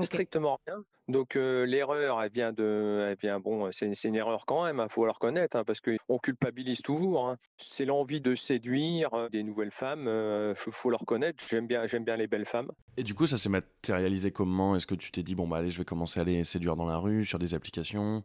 Strictement 0.00 0.60
rien. 0.66 0.84
Donc 1.08 1.34
euh, 1.34 1.64
l'erreur, 1.64 2.22
elle 2.22 2.30
vient 2.30 2.52
de, 2.52 3.08
elle 3.10 3.16
vient 3.16 3.40
bon, 3.40 3.70
c'est 3.72 3.92
une 4.04 4.14
erreur 4.14 4.44
quand 4.46 4.64
même, 4.64 4.80
il 4.84 4.92
faut 4.92 5.04
le 5.04 5.10
reconnaître, 5.10 5.56
hein, 5.56 5.64
parce 5.64 5.80
qu'on 5.80 6.18
culpabilise 6.18 6.82
toujours. 6.82 7.28
hein. 7.28 7.36
C'est 7.56 7.84
l'envie 7.84 8.20
de 8.20 8.36
séduire 8.36 9.12
euh, 9.14 9.28
des 9.28 9.42
nouvelles 9.42 9.72
femmes, 9.72 10.04
il 10.06 10.72
faut 10.72 10.90
le 10.90 10.96
reconnaître. 10.96 11.42
J'aime 11.48 11.66
bien, 11.66 11.86
j'aime 11.86 12.04
bien 12.04 12.16
les 12.16 12.28
belles 12.28 12.44
femmes. 12.44 12.70
Et 12.96 13.02
du 13.02 13.14
coup, 13.14 13.26
ça 13.26 13.36
s'est 13.36 13.48
matérialisé 13.48 14.30
comment? 14.30 14.76
Est-ce 14.76 14.86
que 14.86 14.94
tu 14.94 15.10
t'es 15.10 15.22
dit, 15.22 15.34
bon, 15.34 15.48
bah 15.48 15.56
allez, 15.56 15.70
je 15.70 15.78
vais 15.78 15.84
commencer 15.84 16.20
à 16.20 16.24
les 16.24 16.44
séduire 16.44 16.76
dans 16.76 16.86
la 16.86 16.98
rue, 16.98 17.24
sur 17.24 17.38
des 17.38 17.54
applications? 17.54 18.22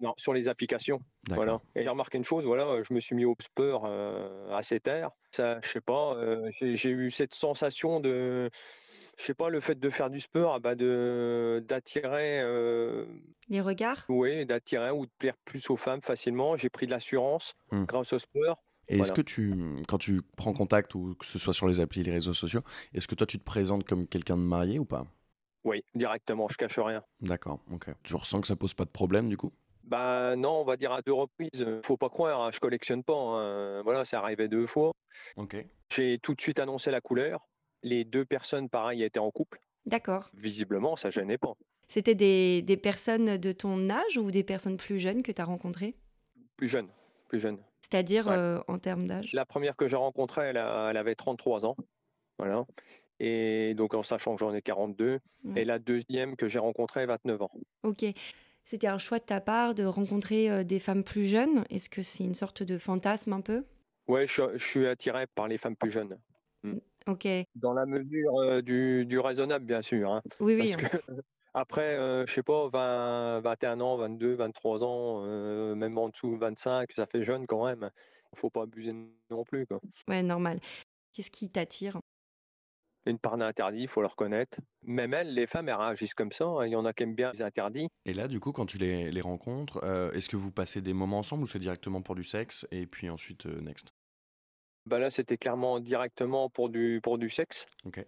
Non, 0.00 0.12
sur 0.18 0.34
les 0.34 0.48
applications. 0.48 1.00
D'accord. 1.24 1.36
Voilà. 1.44 1.60
Et 1.74 1.82
j'ai 1.82 1.88
remarqué 1.88 2.18
une 2.18 2.24
chose, 2.24 2.44
voilà, 2.44 2.82
je 2.82 2.92
me 2.92 3.00
suis 3.00 3.16
mis 3.16 3.24
au 3.24 3.34
sport 3.40 3.84
euh, 3.86 4.50
assez 4.54 4.78
tard. 4.78 5.12
Ça, 5.30 5.58
je 5.62 5.68
sais 5.68 5.80
pas, 5.80 6.14
euh, 6.16 6.50
j'ai 6.50 6.90
eu 6.90 7.10
cette 7.10 7.32
sensation 7.34 7.98
de, 8.00 8.50
je 9.18 9.24
sais 9.24 9.32
pas, 9.34 9.48
le 9.48 9.60
fait 9.60 9.78
de 9.78 9.88
faire 9.90 10.10
du 10.10 10.20
sport, 10.20 10.54
ah 10.54 10.58
bah 10.60 10.74
de 10.74 11.64
d'attirer, 11.66 12.40
euh, 12.42 13.06
Les 13.48 13.62
regards? 13.62 14.04
ouais, 14.10 14.44
d'attirer 14.44 14.90
ou 14.90 15.06
de 15.06 15.10
plaire 15.18 15.36
plus 15.46 15.70
aux 15.70 15.76
femmes 15.76 16.02
facilement. 16.02 16.56
J'ai 16.56 16.68
pris 16.68 16.86
de 16.86 16.90
l'assurance 16.90 17.54
Hmm. 17.70 17.84
grâce 17.84 18.12
au 18.12 18.18
sport. 18.18 18.62
Et 18.88 18.98
est-ce 18.98 19.12
que 19.12 19.22
tu, 19.22 19.52
quand 19.88 19.98
tu 19.98 20.20
prends 20.36 20.52
contact, 20.52 20.94
ou 20.94 21.14
que 21.18 21.24
ce 21.26 21.38
soit 21.38 21.52
sur 21.54 21.66
les 21.66 21.80
applis, 21.80 22.02
les 22.04 22.12
réseaux 22.12 22.32
sociaux, 22.34 22.60
est-ce 22.92 23.08
que 23.08 23.14
toi 23.16 23.26
tu 23.26 23.38
te 23.38 23.44
présentes 23.44 23.84
comme 23.84 24.06
quelqu'un 24.06 24.36
de 24.36 24.42
marié 24.42 24.78
ou 24.78 24.84
pas? 24.84 25.06
Oui, 25.64 25.82
directement, 25.96 26.46
je 26.48 26.56
cache 26.56 26.78
rien. 26.78 27.02
D'accord, 27.20 27.58
ok. 27.72 27.88
Tu 28.04 28.14
ressens 28.14 28.42
que 28.42 28.46
ça 28.46 28.54
pose 28.54 28.74
pas 28.74 28.84
de 28.84 28.90
problème 28.90 29.28
du 29.28 29.36
coup? 29.36 29.52
Bah 29.86 30.34
non, 30.36 30.60
on 30.60 30.64
va 30.64 30.76
dire 30.76 30.92
à 30.92 31.00
deux 31.02 31.12
reprises. 31.12 31.50
euh, 31.62 31.80
Faut 31.84 31.96
pas 31.96 32.08
croire, 32.08 32.40
hein, 32.42 32.50
je 32.52 32.58
collectionne 32.60 33.02
pas. 33.04 33.14
hein. 33.14 33.82
Voilà, 33.82 34.04
c'est 34.04 34.16
arrivé 34.16 34.48
deux 34.48 34.66
fois. 34.66 34.92
Ok. 35.36 35.56
J'ai 35.94 36.18
tout 36.18 36.34
de 36.34 36.40
suite 36.40 36.58
annoncé 36.58 36.90
la 36.90 37.00
couleur. 37.00 37.46
Les 37.82 38.04
deux 38.04 38.24
personnes, 38.24 38.68
pareil, 38.68 39.02
étaient 39.04 39.20
en 39.20 39.30
couple. 39.30 39.60
D'accord. 39.86 40.28
Visiblement, 40.34 40.96
ça 40.96 41.10
gênait 41.10 41.38
pas. 41.38 41.52
C'était 41.88 42.16
des, 42.16 42.62
des 42.62 42.76
personnes 42.76 43.36
de 43.36 43.52
ton 43.52 43.88
âge 43.90 44.18
ou 44.18 44.32
des 44.32 44.42
personnes 44.42 44.76
plus 44.76 44.98
jeunes 44.98 45.22
que 45.22 45.30
tu 45.30 45.40
as 45.40 45.44
rencontrées? 45.44 45.94
Plus 46.56 46.66
jeune, 46.68 46.88
plus 47.28 47.38
jeune. 47.38 47.58
C'est-à-dire 47.80 48.26
Ouais. 48.26 48.34
euh, 48.34 48.58
en 48.66 48.78
termes 48.80 49.06
d'âge? 49.06 49.32
La 49.32 49.44
première 49.46 49.76
que 49.76 49.86
j'ai 49.86 49.94
rencontrée, 49.96 50.46
elle, 50.46 50.56
a- 50.56 50.88
elle 50.90 50.96
avait 50.96 51.14
33 51.14 51.64
ans. 51.64 51.76
Voilà. 52.38 52.64
Et 53.20 53.74
donc, 53.74 53.94
en 53.94 54.02
sachant 54.02 54.34
que 54.34 54.40
j'en 54.40 54.52
ai 54.52 54.62
42. 54.62 55.20
Ouais. 55.44 55.62
Et 55.62 55.64
la 55.64 55.78
deuxième 55.78 56.34
que 56.34 56.48
j'ai 56.48 56.58
rencontrée, 56.58 57.06
29 57.06 57.40
ans. 57.42 57.50
Ok. 57.84 58.04
C'était 58.66 58.88
un 58.88 58.98
choix 58.98 59.20
de 59.20 59.24
ta 59.24 59.40
part 59.40 59.76
de 59.76 59.84
rencontrer 59.84 60.50
euh, 60.50 60.64
des 60.64 60.80
femmes 60.80 61.04
plus 61.04 61.24
jeunes? 61.24 61.64
Est-ce 61.70 61.88
que 61.88 62.02
c'est 62.02 62.24
une 62.24 62.34
sorte 62.34 62.64
de 62.64 62.78
fantasme 62.78 63.32
un 63.32 63.40
peu? 63.40 63.64
Ouais, 64.08 64.26
je, 64.26 64.42
je 64.56 64.64
suis 64.64 64.86
attiré 64.86 65.26
par 65.28 65.46
les 65.46 65.56
femmes 65.56 65.76
plus 65.76 65.90
jeunes. 65.90 66.18
Ok. 67.06 67.28
Dans 67.54 67.72
la 67.72 67.86
mesure 67.86 68.36
euh, 68.40 68.62
du, 68.62 69.06
du 69.06 69.20
raisonnable, 69.20 69.64
bien 69.64 69.82
sûr. 69.82 70.10
hein. 70.12 70.22
Oui, 70.40 70.56
oui. 70.60 70.74
Parce 70.74 70.90
que 70.90 70.96
après, 71.54 71.94
euh, 71.96 72.26
je 72.26 72.32
sais 72.34 72.42
pas, 72.42 72.68
20, 72.68 73.40
21 73.40 73.80
ans, 73.80 73.96
22, 73.96 74.34
23 74.34 74.82
ans, 74.82 75.22
euh, 75.24 75.76
même 75.76 75.96
en 75.96 76.08
dessous, 76.08 76.36
25, 76.36 76.90
ça 76.96 77.06
fait 77.06 77.22
jeune 77.22 77.46
quand 77.46 77.64
même. 77.66 77.88
Faut 78.34 78.50
pas 78.50 78.62
abuser 78.64 78.92
non 79.30 79.44
plus. 79.44 79.64
Quoi. 79.66 79.80
Ouais, 80.08 80.24
normal. 80.24 80.58
Qu'est-ce 81.12 81.30
qui 81.30 81.48
t'attire? 81.48 82.00
Une 83.06 83.20
part 83.20 83.36
d'interdit, 83.36 83.82
il 83.82 83.88
faut 83.88 84.00
le 84.00 84.08
reconnaître. 84.08 84.58
Même 84.82 85.14
elles, 85.14 85.32
les 85.32 85.46
femmes, 85.46 85.68
elles 85.68 85.76
réagissent 85.76 86.14
comme 86.14 86.32
ça. 86.32 86.44
hein. 86.44 86.66
Il 86.66 86.72
y 86.72 86.76
en 86.76 86.84
a 86.84 86.92
qui 86.92 87.04
aiment 87.04 87.14
bien 87.14 87.30
les 87.32 87.42
interdits. 87.42 87.88
Et 88.04 88.12
là, 88.12 88.26
du 88.26 88.40
coup, 88.40 88.50
quand 88.50 88.66
tu 88.66 88.78
les, 88.78 89.12
les 89.12 89.20
rencontres, 89.20 89.78
euh, 89.84 90.10
est-ce 90.10 90.28
que 90.28 90.36
vous 90.36 90.50
passez 90.50 90.80
des 90.80 90.92
moments 90.92 91.18
ensemble 91.18 91.44
ou 91.44 91.46
c'est 91.46 91.60
directement 91.60 92.02
pour 92.02 92.16
du 92.16 92.24
sexe 92.24 92.66
et 92.72 92.86
puis 92.86 93.08
ensuite 93.08 93.46
euh, 93.46 93.60
next? 93.60 93.94
Bah 94.86 94.98
là, 94.98 95.10
c'était 95.10 95.36
clairement 95.36 95.78
directement 95.78 96.50
pour 96.50 96.68
du, 96.68 97.00
pour 97.00 97.16
du 97.16 97.30
sexe. 97.30 97.66
Ok. 97.84 98.04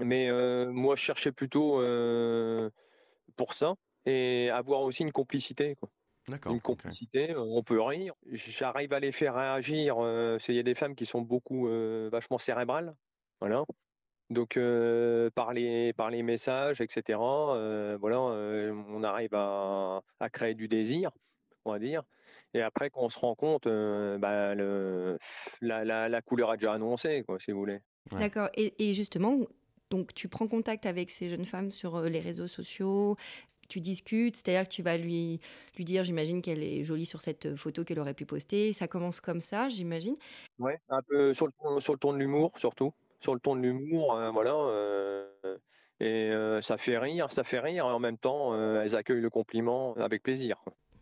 Mais 0.00 0.30
euh, 0.30 0.70
moi, 0.70 0.94
je 0.94 1.02
cherchais 1.02 1.32
plutôt 1.32 1.80
pour 3.36 3.54
ça 3.54 3.74
et 4.06 4.48
avoir 4.50 4.82
aussi 4.82 5.02
une 5.02 5.12
complicité. 5.12 5.74
Quoi. 5.74 5.90
D'accord. 6.28 6.52
Une 6.52 6.60
complicité, 6.60 7.34
on 7.36 7.62
peut 7.64 7.80
rire. 7.82 8.14
J'arrive 8.26 8.92
à 8.92 9.00
les 9.00 9.12
faire 9.12 9.34
réagir. 9.34 9.96
qu'il 10.40 10.54
y 10.54 10.58
a 10.58 10.62
des 10.62 10.74
femmes 10.74 10.94
qui 10.94 11.04
sont 11.04 11.20
beaucoup 11.20 11.68
vachement 12.10 12.38
cérébrales. 12.38 12.94
Voilà. 13.40 13.64
Donc, 14.30 14.56
euh, 14.56 15.28
par, 15.30 15.52
les, 15.52 15.92
par 15.92 16.10
les 16.10 16.22
messages, 16.22 16.80
etc., 16.80 17.18
euh, 17.20 17.98
voilà, 18.00 18.18
euh, 18.18 18.72
on 18.88 19.02
arrive 19.02 19.34
à, 19.34 20.02
à 20.20 20.28
créer 20.30 20.54
du 20.54 20.68
désir, 20.68 21.10
on 21.64 21.72
va 21.72 21.78
dire. 21.80 22.04
Et 22.54 22.62
après, 22.62 22.90
quand 22.90 23.02
on 23.02 23.08
se 23.08 23.18
rend 23.18 23.34
compte, 23.34 23.66
euh, 23.66 24.18
bah, 24.18 24.54
le, 24.54 25.18
la, 25.60 25.84
la, 25.84 26.08
la 26.08 26.22
couleur 26.22 26.54
est 26.54 26.58
déjà 26.58 26.72
annoncée, 26.74 27.24
quoi, 27.26 27.38
si 27.40 27.50
vous 27.52 27.58
voulez. 27.58 27.80
Ouais. 28.12 28.20
D'accord. 28.20 28.48
Et, 28.54 28.90
et 28.90 28.94
justement, 28.94 29.38
donc 29.90 30.14
tu 30.14 30.28
prends 30.28 30.48
contact 30.48 30.86
avec 30.86 31.10
ces 31.10 31.28
jeunes 31.28 31.44
femmes 31.44 31.70
sur 31.70 32.00
les 32.02 32.20
réseaux 32.20 32.46
sociaux, 32.48 33.16
tu 33.68 33.80
discutes, 33.80 34.36
c'est-à-dire 34.36 34.64
que 34.68 34.74
tu 34.74 34.82
vas 34.82 34.96
lui, 34.96 35.40
lui 35.76 35.84
dire, 35.84 36.02
j'imagine 36.04 36.42
qu'elle 36.42 36.62
est 36.62 36.84
jolie 36.84 37.06
sur 37.06 37.20
cette 37.22 37.54
photo 37.56 37.84
qu'elle 37.84 38.00
aurait 38.00 38.14
pu 38.14 38.26
poster. 38.26 38.72
Ça 38.72 38.88
commence 38.88 39.20
comme 39.20 39.40
ça, 39.40 39.68
j'imagine. 39.68 40.16
Ouais, 40.58 40.78
un 40.90 41.00
peu 41.02 41.32
sur 41.34 41.46
le 41.46 41.80
sur 41.80 41.92
le 41.94 41.98
ton 41.98 42.12
de 42.12 42.18
l'humour, 42.18 42.58
surtout. 42.58 42.92
Sur 43.20 43.34
le 43.34 43.40
ton 43.40 43.54
de 43.56 43.60
l'humour, 43.60 44.14
euh, 44.14 44.30
voilà. 44.30 44.54
euh, 44.54 45.26
et 46.00 46.30
euh, 46.30 46.62
ça 46.62 46.78
fait 46.78 46.96
rire, 46.96 47.30
ça 47.30 47.44
fait 47.44 47.60
rire. 47.60 47.84
Et 47.84 47.90
en 47.90 47.98
même 47.98 48.16
temps, 48.16 48.54
elles 48.80 48.96
accueillent 48.96 49.20
le 49.20 49.30
compliment 49.30 49.94
avec 49.96 50.22
plaisir. 50.22 50.56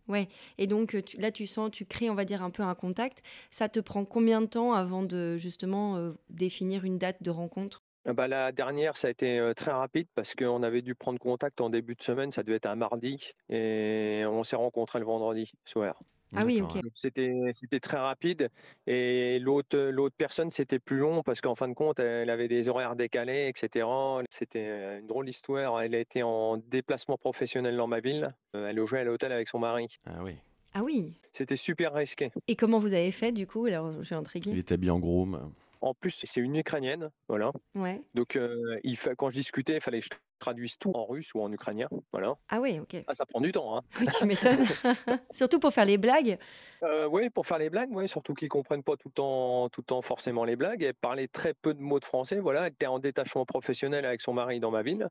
Ouais. 0.09 0.29
Et 0.57 0.67
donc 0.67 1.05
tu- 1.05 1.17
là, 1.19 1.31
tu 1.31 1.47
sens, 1.47 1.71
tu 1.71 1.85
crées, 1.85 2.11
on 2.11 2.15
va 2.15 2.25
dire, 2.25 2.43
un 2.43 2.51
peu 2.51 2.63
un 2.63 2.75
contact. 2.75 3.23
Ça 3.51 3.69
te 3.69 3.79
prend 3.79 4.05
combien 4.05 4.41
de 4.41 4.47
temps 4.47 4.73
avant 4.73 5.03
de 5.03 5.37
justement 5.37 6.13
définir 6.31 6.85
une 6.85 6.99
date 6.99 7.23
de 7.23 7.31
rencontre? 7.31 7.83
Ah 8.07 8.15
bah, 8.15 8.27
la 8.27 8.53
dernière, 8.53 8.97
ça 8.97 9.09
a 9.09 9.11
été 9.11 9.53
très 9.55 9.71
rapide 9.71 10.09
parce 10.15 10.35
qu'on 10.35 10.63
avait 10.63 10.83
dû 10.83 10.95
prendre 10.95 11.19
contact 11.19 11.61
en 11.61 11.69
début 11.69 11.95
de 11.95 12.03
semaine. 12.03 12.31
Ça 12.31 12.43
devait 12.43 12.57
être 12.57 12.67
un 12.67 12.75
mardi. 12.75 13.33
Et 13.51 14.25
on 14.27 14.43
s'est 14.45 14.57
rencontrés 14.57 14.99
le 14.99 15.05
vendredi 15.05 15.53
soir. 15.65 16.01
Ah 16.37 16.45
oui, 16.45 16.61
ok. 16.61 16.75
Donc 16.75 16.93
c'était 16.95 17.33
c'était 17.53 17.81
très 17.81 17.97
rapide 17.97 18.51
et 18.87 19.39
l'autre 19.39 19.79
l'autre 19.79 20.15
personne, 20.17 20.51
c'était 20.51 20.79
plus 20.79 20.99
long 20.99 21.23
parce 21.23 21.41
qu'en 21.41 21.55
fin 21.55 21.69
de 21.69 21.75
compte, 21.75 21.99
elle 22.01 22.31
avait 22.31 22.49
des 22.49 22.69
horaires 22.69 22.97
décalés 22.97 23.49
et 23.49 23.53
cetera. 23.57 24.23
C'était, 24.31 24.99
une 24.99 25.07
drôle 25.07 25.27
d'histoire. 25.27 25.81
Elle 25.81 25.95
était 25.95 26.23
en 26.23 26.59
déplacement 26.59 27.17
professionnel 27.17 27.77
dans 27.77 27.87
ma 27.87 28.01
ville. 28.01 28.35
Heu, 28.55 28.67
elle 28.69 28.77
logeait 28.77 28.99
à 29.01 29.05
l'hôtel 29.05 29.33
avec 29.33 29.49
son 29.49 29.59
mari. 29.59 29.87
Ah 30.07 30.23
oui. 30.23 30.37
Ah 30.75 30.83
oui. 30.83 31.15
C'était 31.33 31.57
super 31.57 31.95
risqué. 31.95 32.31
Et 32.47 32.57
comment 32.57 32.79
vous 32.79 32.93
avez 32.95 33.11
fait 33.11 33.33
du 33.33 33.47
coup? 33.47 33.65
Alors, 33.67 33.91
je 34.01 34.03
suis 34.03 34.15
Il 34.15 34.19
intriguée. 34.19 34.59
était 34.59 34.75
habillé 34.75 34.91
en 34.91 34.99
groom. 34.99 35.53
En 35.81 35.95
plus, 35.95 36.23
c'est 36.25 36.41
une 36.41 36.57
Ukrainienne, 36.57 37.11
voilà. 37.29 37.53
Ouais. 37.75 38.03
Donc 38.15 38.37
heu, 38.37 38.57
il 38.85 38.97
fa 38.97 39.15
quand 39.15 39.31
je 39.31 39.35
discutais, 39.35 39.77
il 39.77 39.81
fallait 39.81 40.01
que 40.01 40.07
je 40.07 40.19
traduise 40.39 40.79
tout 40.79 40.93
en 40.95 41.05
russe 41.07 41.35
ou 41.35 41.41
en 41.43 41.53
ukrainien, 41.53 41.89
voilà. 42.13 42.35
Ah 42.49 42.61
oui, 42.61 42.79
ok. 42.81 42.97
Ah, 43.07 43.15
ça 43.15 43.27
prend 43.27 43.41
du 43.41 43.53
temps, 43.53 43.77
hein. 43.77 43.83
Oui, 44.01 44.07
tu 44.09 44.25
m'étonnes. 44.27 44.67
Surtout 45.33 45.59
pour 45.59 45.73
faire 45.73 45.85
les 45.85 45.99
blagues. 45.99 46.39
Heu, 46.83 47.07
oui, 47.09 47.29
pour 47.31 47.47
faire 47.47 47.59
les 47.59 47.71
blagues, 47.71 47.91
ouais, 47.93 48.07
surtout 48.07 48.35
qu'ils 48.35 48.49
comprennent 48.49 48.85
pas 48.85 48.97
tout 48.97 49.09
le 49.09 49.13
temps 49.13 49.69
tout 49.69 49.81
le 49.81 49.87
temps 49.87 50.01
forcément 50.03 50.45
les 50.45 50.55
blagues. 50.55 50.83
Elle 50.83 50.95
parlait 50.95 51.27
très 51.27 51.53
peu 51.55 51.75
de 51.75 51.81
mots 51.81 51.99
de 51.99 52.05
français, 52.05 52.39
voilà. 52.39 52.67
Elle 52.67 52.73
était 52.73 52.87
en 52.87 53.01
détachement 53.01 53.45
professionnel 53.45 54.05
avec 54.05 54.21
son 54.21 54.33
mari 54.33 54.61
dans 54.61 54.71
ma 54.71 54.83
ville 54.83 55.09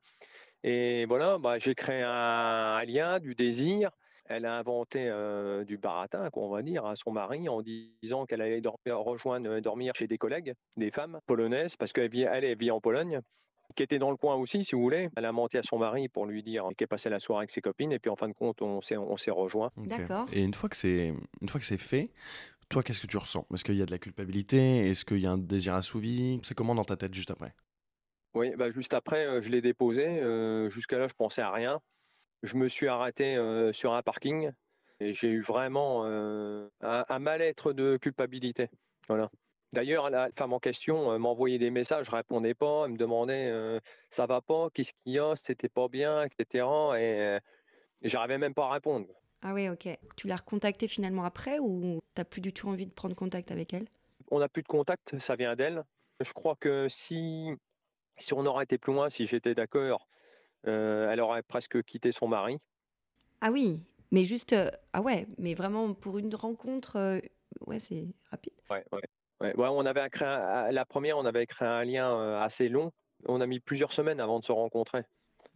et 0.63 1.05
voilà, 1.07 1.37
bah, 1.39 1.59
j'ai 1.59 1.75
créé 1.75 2.01
un 2.03 2.09
un 2.77 2.83
lien, 2.85 3.19
du 3.19 3.35
désir. 3.35 3.91
Elle 4.29 4.45
a 4.45 4.57
inventé, 4.57 5.11
du 5.65 5.77
baratin, 5.77 6.29
quoi, 6.29 6.43
on 6.43 6.49
va 6.49 6.61
dire, 6.61 6.85
à 6.85 6.95
son 6.95 7.11
mari 7.11 7.47
en 7.49 7.61
disant 7.61 8.25
qu'elle 8.25 8.41
allait 8.41 8.61
dormir 8.61 8.99
rejoindre, 8.99 9.59
dormir 9.59 9.93
chez 9.95 10.07
des 10.07 10.17
collègues, 10.17 10.53
des 10.75 10.91
femmes 10.91 11.19
polonaises, 11.25 11.75
parce 11.75 11.93
qu'elle 11.93 12.09
vit 12.09 12.23
elle, 12.23 12.43
elle 12.43 12.57
vit 12.57 12.71
en 12.71 12.81
Pologne, 12.81 13.21
qui 13.75 13.83
étaient 13.83 13.99
dans 13.99 14.11
le 14.11 14.17
coin 14.17 14.35
aussi, 14.35 14.63
si 14.63 14.75
vous 14.75 14.81
voulez. 14.81 15.09
Elle 15.15 15.25
a 15.25 15.31
menti 15.31 15.57
à 15.57 15.63
son 15.63 15.77
mari 15.77 16.07
pour 16.07 16.25
lui 16.25 16.41
dire 16.43 16.67
qu'elle 16.77 16.87
passait 16.87 17.09
la 17.09 17.19
soirée 17.19 17.41
avec 17.41 17.51
ses 17.51 17.61
copines 17.61 17.91
et 17.91 17.99
puis 17.99 18.09
en 18.09 18.15
fin 18.15 18.27
de 18.27 18.33
compte, 18.33 18.61
on 18.61 18.81
s'est 18.81 18.97
on 18.97 19.17
s'est 19.17 19.31
rejoints. 19.31 19.71
Ok. 19.77 19.87
D'accord. 19.87 20.25
Et 20.31 20.43
une 20.43 20.53
fois 20.53 20.69
que 20.69 20.77
c'est 20.77 21.13
une 21.41 21.49
fois 21.49 21.59
que 21.59 21.65
c'est 21.65 21.77
fait, 21.77 22.11
toi, 22.69 22.81
qu'est-ce 22.81 23.01
que 23.01 23.07
tu 23.07 23.17
ressens? 23.17 23.45
Est-ce 23.53 23.63
qu'il 23.63 23.75
y 23.75 23.81
a 23.81 23.85
de 23.85 23.91
la 23.91 23.99
culpabilité? 23.99 24.89
Est-ce 24.89 25.05
qu'il 25.05 25.19
y 25.19 25.27
a 25.27 25.31
un 25.31 25.37
désir 25.37 25.73
assouvi? 25.73 26.39
C'est 26.43 26.55
comment 26.55 26.75
dans 26.75 26.85
ta 26.85 26.97
tête 26.97 27.13
juste 27.13 27.31
après? 27.31 27.53
Oui, 28.33 28.53
bah, 28.57 28.71
juste 28.71 28.93
après, 28.93 29.41
je 29.41 29.49
l'ai 29.49 29.61
déposé, 29.61 30.21
jusqu'à 30.69 30.97
là, 30.97 31.07
je 31.07 31.13
pensais 31.13 31.41
à 31.41 31.51
rien. 31.51 31.79
Je 32.43 32.55
me 32.57 32.67
suis 32.67 32.87
arrêté, 32.87 33.35
sur 33.73 33.93
un 33.93 34.03
parking 34.03 34.51
et 34.99 35.13
j'ai 35.13 35.29
eu 35.29 35.41
vraiment, 35.41 36.05
un 36.05 36.69
un 36.81 37.19
mal-être 37.19 37.73
de 37.73 37.97
culpabilité, 37.97 38.69
voilà. 39.07 39.29
D'ailleurs, 39.73 40.09
la 40.09 40.29
femme 40.31 40.53
en 40.53 40.59
question, 40.59 41.19
m'envoyait 41.19 41.57
des 41.59 41.71
messages, 41.71 42.05
je 42.05 42.11
répondais 42.11 42.53
pas, 42.53 42.83
elle 42.85 42.93
me 42.93 42.97
demandait, 42.97 43.49
heu: 43.51 43.81
«Ça 44.09 44.25
va 44.25 44.41
pas? 44.41 44.69
Qu'est-ce 44.73 44.93
qu'il 44.93 45.13
y 45.13 45.19
a? 45.19 45.33
C'était 45.35 45.67
pas 45.69 45.87
bien?» 45.89 46.23
et 46.23 46.29
cetera 46.39 46.99
et 47.01 47.37
heu, 47.37 47.39
et 48.03 48.09
j'arrivais 48.09 48.37
même 48.39 48.53
pas 48.55 48.67
à 48.67 48.73
répondre. 48.73 49.07
Ah 49.41 49.53
oui, 49.53 49.69
ok. 49.69 49.87
Tu 50.15 50.27
l'as 50.27 50.35
recontactée 50.37 50.87
finalement 50.87 51.23
après 51.23 51.59
ou 51.59 51.99
t'as 52.13 52.23
plus 52.25 52.41
du 52.41 52.53
tout 52.53 52.67
envie 52.69 52.85
de 52.87 52.91
prendre 52.93 53.15
contact 53.15 53.51
avec 53.51 53.73
elle? 53.73 53.87
On 54.31 54.39
n'a 54.39 54.49
plus 54.49 54.63
de 54.63 54.67
contact, 54.67 55.17
ça 55.19 55.35
vient 55.35 55.55
d'elle. 55.55 55.83
Je 56.19 56.33
crois 56.33 56.55
que 56.55 56.87
si 56.89 57.49
si 58.19 58.33
on 58.33 58.45
aurait 58.45 58.65
été 58.65 58.77
plus 58.79 58.93
loin, 58.93 59.09
si 59.09 59.25
j'étais 59.27 59.55
d'accord, 59.55 60.07
heu, 60.67 61.07
elle 61.11 61.19
aurait 61.21 61.43
presque 61.43 61.81
quitté 61.83 62.11
son 62.11 62.27
mari. 62.27 62.57
Ah 63.41 63.51
oui, 63.51 63.83
mais 64.11 64.25
juste. 64.25 64.53
euh, 64.53 64.71
ah 64.93 65.01
ouais, 65.01 65.27
mais 65.37 65.53
vraiment 65.53 65.93
pour 65.93 66.17
une 66.17 66.33
rencontre. 66.35 66.95
euh, 66.97 67.19
ouais, 67.67 67.79
c'est 67.79 68.07
rapide. 68.31 68.53
Ouais, 68.69 68.83
ouais. 68.91 69.01
Ouais, 69.39 69.55
ouais, 69.55 69.67
on 69.69 69.85
avait 69.85 70.09
créé 70.09 70.27
un- 70.27 70.31
à- 70.41 70.71
la 70.71 70.85
première, 70.85 71.17
on 71.19 71.25
avait 71.25 71.45
créé 71.45 71.67
un 71.67 71.83
lien 71.83 72.11
euh, 72.19 72.39
assez 72.41 72.69
long. 72.69 72.91
On 73.27 73.39
a 73.39 73.45
mis 73.45 73.59
plusieurs 73.59 73.93
semaines 73.93 74.19
avant 74.19 74.39
de 74.39 74.43
se 74.43 74.51
rencontrer. 74.51 75.03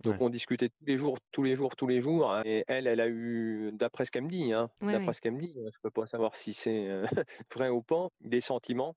Donc 0.03 0.13
Ouais. 0.15 0.25
on 0.25 0.29
discutait 0.29 0.69
tous 0.69 0.85
les 0.85 0.97
jours, 0.99 1.17
tous 1.31 1.41
les 1.43 1.55
jours, 1.55 1.75
tous 1.75 1.87
les 1.87 1.99
jours. 2.01 2.31
hein. 2.31 2.43
Et 2.45 2.63
elle, 2.67 2.85
elle 2.87 3.01
a 3.01 3.07
eu, 3.07 3.71
d'après 3.73 4.05
ce 4.05 4.11
qu'elle 4.11 4.23
me 4.25 4.29
dit, 4.29 4.53
hein, 4.53 4.69
Ouais, 4.81 4.93
d'après 4.93 5.07
ouais. 5.07 5.13
ce 5.13 5.21
qu'elle 5.21 5.33
me 5.33 5.41
dit, 5.41 5.53
euh, 5.57 5.69
je 5.73 5.79
peux 5.81 5.89
pas 5.91 6.05
savoir 6.05 6.35
si 6.35 6.53
c'est 6.53 6.87
euh, 6.89 7.05
vrai 7.55 7.69
ou 7.69 7.81
pas, 7.81 8.07
des 8.21 8.41
sentiments. 8.41 8.95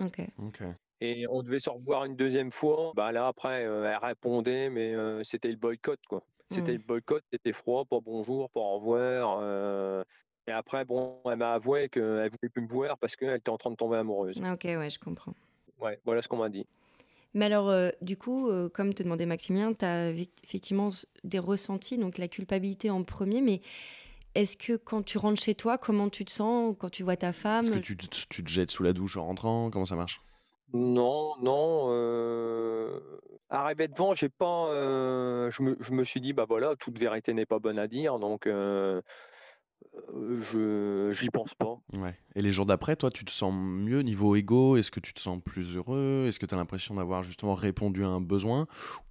Ok. 0.00 0.20
Ok. 0.38 0.62
Et 1.00 1.26
on 1.28 1.42
devait 1.42 1.58
se 1.60 1.70
revoir 1.70 2.04
une 2.04 2.16
deuxième 2.16 2.52
fois. 2.52 2.92
Bah 2.94 3.12
là 3.12 3.26
après, 3.26 3.64
euh, 3.66 3.84
elle 3.90 3.98
répondait, 4.06 4.70
mais 4.70 4.94
euh, 4.94 5.22
c'était 5.24 5.48
le 5.50 5.56
boycott 5.56 6.00
quoi. 6.08 6.22
C'était 6.50 6.72
Mm. 6.72 6.76
le 6.76 6.82
boycott, 6.86 7.22
c'était 7.32 7.52
froid, 7.52 7.84
pas 7.84 7.98
bonjour, 8.00 8.48
pas 8.50 8.60
au 8.60 8.76
revoir. 8.78 9.38
euh, 9.42 10.02
Et 10.46 10.52
après, 10.52 10.84
bon, 10.84 11.20
elle 11.24 11.36
m'a 11.36 11.54
avoué 11.54 11.88
qu'elle 11.88 12.02
voulait 12.30 12.48
plus 12.52 12.62
me 12.62 12.68
voir 12.68 12.98
parce 12.98 13.16
qu'elle 13.16 13.34
était 13.36 13.50
en 13.50 13.56
train 13.58 13.70
de 13.70 13.76
tomber 13.76 13.96
amoureuse. 13.96 14.38
Ah, 14.44 14.52
ok, 14.54 14.64
ouais, 14.64 14.90
je 14.90 14.98
comprends. 14.98 15.32
Ouais, 15.80 15.98
voilà 16.04 16.20
ce 16.22 16.28
qu'on 16.28 16.36
m'a 16.36 16.48
dit. 16.50 16.66
Mais 17.32 17.46
alors, 17.46 17.68
euh, 17.70 17.90
du 18.02 18.16
coup, 18.16 18.48
euh, 18.48 18.68
comme 18.68 18.94
te 18.94 19.02
demandait 19.02 19.26
Maximilien, 19.26 19.72
tu 19.74 19.84
as 19.84 20.10
effectivement 20.10 20.90
des 21.24 21.38
ressentis, 21.40 21.98
donc 21.98 22.18
la 22.18 22.28
culpabilité 22.28 22.90
en 22.90 23.02
premier, 23.02 23.40
mais 23.40 23.60
est-ce 24.36 24.56
que 24.56 24.76
quand 24.76 25.02
tu 25.02 25.18
rentres 25.18 25.42
chez 25.42 25.54
toi, 25.54 25.78
comment 25.78 26.08
tu 26.10 26.24
te 26.24 26.30
sens 26.30 26.76
quand 26.78 26.90
tu 26.90 27.02
vois 27.02 27.16
ta 27.16 27.28
Est-ce 27.30 27.40
femme? 27.40 27.70
que 27.70 27.78
tu, 27.78 27.96
te- 27.96 28.06
tu 28.28 28.44
te 28.44 28.48
jettes 28.48 28.70
sous 28.70 28.82
la 28.84 28.92
douche 28.92 29.16
en 29.16 29.24
rentrant? 29.26 29.70
Comment 29.70 29.86
ça 29.86 29.96
marche? 29.96 30.20
Non, 30.74 31.34
non. 31.40 31.86
Euh... 31.90 33.00
Arrivé 33.48 33.88
devant, 33.88 34.14
j'ai 34.14 34.28
pas. 34.28 34.66
euh, 34.68 35.50
Je 35.50 35.62
me, 35.62 35.76
je 35.80 35.92
me 35.92 36.02
suis 36.04 36.20
dit, 36.20 36.32
bah 36.32 36.44
voilà, 36.48 36.74
toute 36.76 36.98
vérité 36.98 37.32
n'est 37.32 37.46
pas 37.46 37.60
bonne 37.60 37.78
à 37.78 37.86
dire, 37.86 38.18
donc 38.18 38.46
euh, 38.46 39.00
euh, 40.14 40.40
je 40.40 41.12
j'y 41.12 41.30
pense 41.30 41.54
pas. 41.54 41.76
Ouais. 41.96 42.18
Et 42.34 42.42
les 42.42 42.50
jours 42.50 42.66
d'après, 42.66 42.96
toi, 42.96 43.10
tu 43.10 43.24
te 43.24 43.30
sens 43.30 43.54
mieux 43.54 44.00
niveau 44.00 44.34
ego? 44.34 44.76
Est-ce 44.76 44.90
que 44.90 44.98
tu 45.00 45.12
te 45.14 45.20
sens 45.20 45.40
plus 45.40 45.76
heureux? 45.76 46.24
Est-ce 46.26 46.40
que 46.40 46.46
tu 46.46 46.54
as 46.54 46.58
l'impression 46.58 46.96
d'avoir 46.96 47.22
justement 47.22 47.54
répondu 47.54 48.04
à 48.04 48.08
un 48.08 48.20
besoin? 48.20 48.66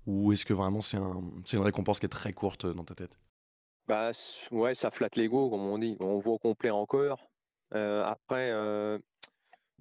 Ou 0.05 0.34
est-ce 0.34 0.46
que 0.46 0.53
vraiment 0.53 0.82
c'est 0.82 0.98
un, 0.98 1.22
c'est 1.46 1.55
une 1.55 1.63
récompense 1.63 2.00
qui 2.00 2.05
est 2.05 2.10
très 2.10 2.34
courte 2.34 2.65
dans 2.65 2.84
ta 2.84 2.96
tête? 2.96 3.17
Bah 3.88 4.12
c- 4.13 4.48
ouais, 4.51 4.75
ça 4.75 4.91
flatte 4.91 5.15
l'ego, 5.15 5.50
comme 5.50 5.62
on 5.62 5.77
dit. 5.77 5.96
On 6.01 6.20
voit 6.20 6.38
complet 6.39 6.72
encore. 6.72 7.29
Euh, 7.74 8.03
après, 8.03 8.50
euh, 8.51 9.00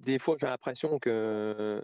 des 0.02 0.18
fois, 0.18 0.37
j'ai 0.40 0.47
l'impression 0.47 0.99
que, 0.99 1.82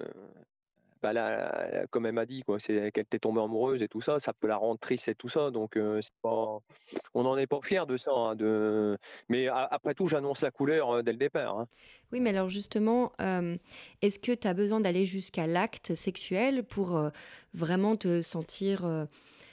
bah 1.03 1.13
là, 1.13 1.87
comme 1.91 2.07
elle 2.07 2.13
m'a 2.13 2.27
dit, 2.27 2.43
quoi, 2.43 2.59
c'est 2.59 2.91
qu'elle 2.93 3.05
était 3.05 3.19
tombée 3.21 3.41
amoureuse 3.41 3.83
et 3.83 3.89
tout 3.89 4.01
ça, 4.01 4.19
ça 4.19 4.33
peut 4.33 4.49
la 4.49 4.57
rendre 4.57 4.81
triste 4.81 5.09
et 5.09 5.15
tout 5.15 5.29
ça. 5.29 5.51
Donc, 5.53 5.77
euh, 5.77 6.01
c'est 6.03 6.11
pas, 6.23 6.59
on 7.15 7.23
n'en 7.25 7.37
est 7.39 7.47
pas 7.47 7.61
fier 7.63 7.87
de 7.87 7.97
ça. 7.97 8.13
hein, 8.13 8.37
de, 8.37 8.99
mais 9.29 9.49
a- 9.49 9.65
après 9.71 9.95
tout, 9.95 10.09
j'annonce 10.09 10.43
la 10.43 10.51
couleur 10.51 10.91
euh, 10.91 11.03
dès 11.03 11.13
le 11.13 11.19
départ. 11.19 11.59
hein. 11.61 11.69
Oui, 12.13 12.21
mais 12.21 12.31
alors 12.31 12.49
justement, 12.49 13.13
euh, 13.21 13.57
est-ce 14.03 14.19
que 14.19 14.33
tu 14.33 14.49
as 14.49 14.55
besoin 14.55 14.81
d'aller 14.81 15.07
jusqu'à 15.07 15.47
l'acte 15.47 15.95
sexuel 15.95 16.65
pour 16.65 17.01
vraiment 17.55 17.97
te 17.97 18.23
sentir 18.23 18.87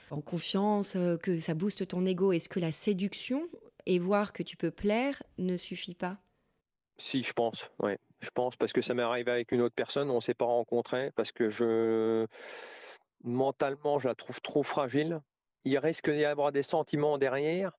en 0.10 0.22
confiance, 0.22 0.98
que 1.22 1.40
ça 1.40 1.54
booste 1.54 1.88
ton 1.88 2.06
ego? 2.06 2.32
Est-ce 2.32 2.50
que 2.50 2.60
la 2.60 2.72
séduction 2.72 3.50
et 3.86 4.00
voir 4.00 4.34
que 4.34 4.44
tu 4.44 4.58
peux 4.58 4.72
plaire 4.72 5.22
ne 5.38 5.58
suffit 5.58 5.96
pas? 5.96 6.20
Si, 6.98 7.24
je 7.24 7.34
pense, 7.34 7.70
ouais. 7.80 7.98
Je 8.26 8.32
pense 8.32 8.56
parce 8.56 8.74
que 8.74 8.82
ça 8.82 8.94
m'est 8.94 9.04
arrivé 9.04 9.32
avec 9.32 9.52
une 9.52 9.62
autre 9.62 9.76
personne, 9.76 10.10
on 10.10 10.20
s'est 10.20 10.34
pas 10.34 10.46
rencontrés 10.46 11.12
parce 11.16 11.32
que 11.32 11.50
je 11.50 12.26
mentalement, 13.24 14.00
je 14.00 14.08
la 14.08 14.16
trouve 14.16 14.42
trop 14.42 14.64
fragile. 14.64 15.22
Il 15.64 15.78
risque 15.78 16.10
d'y 16.10 16.26
avoir 16.26 16.52
des 16.52 16.64
sentiments 16.64 17.18
derrière 17.18 17.72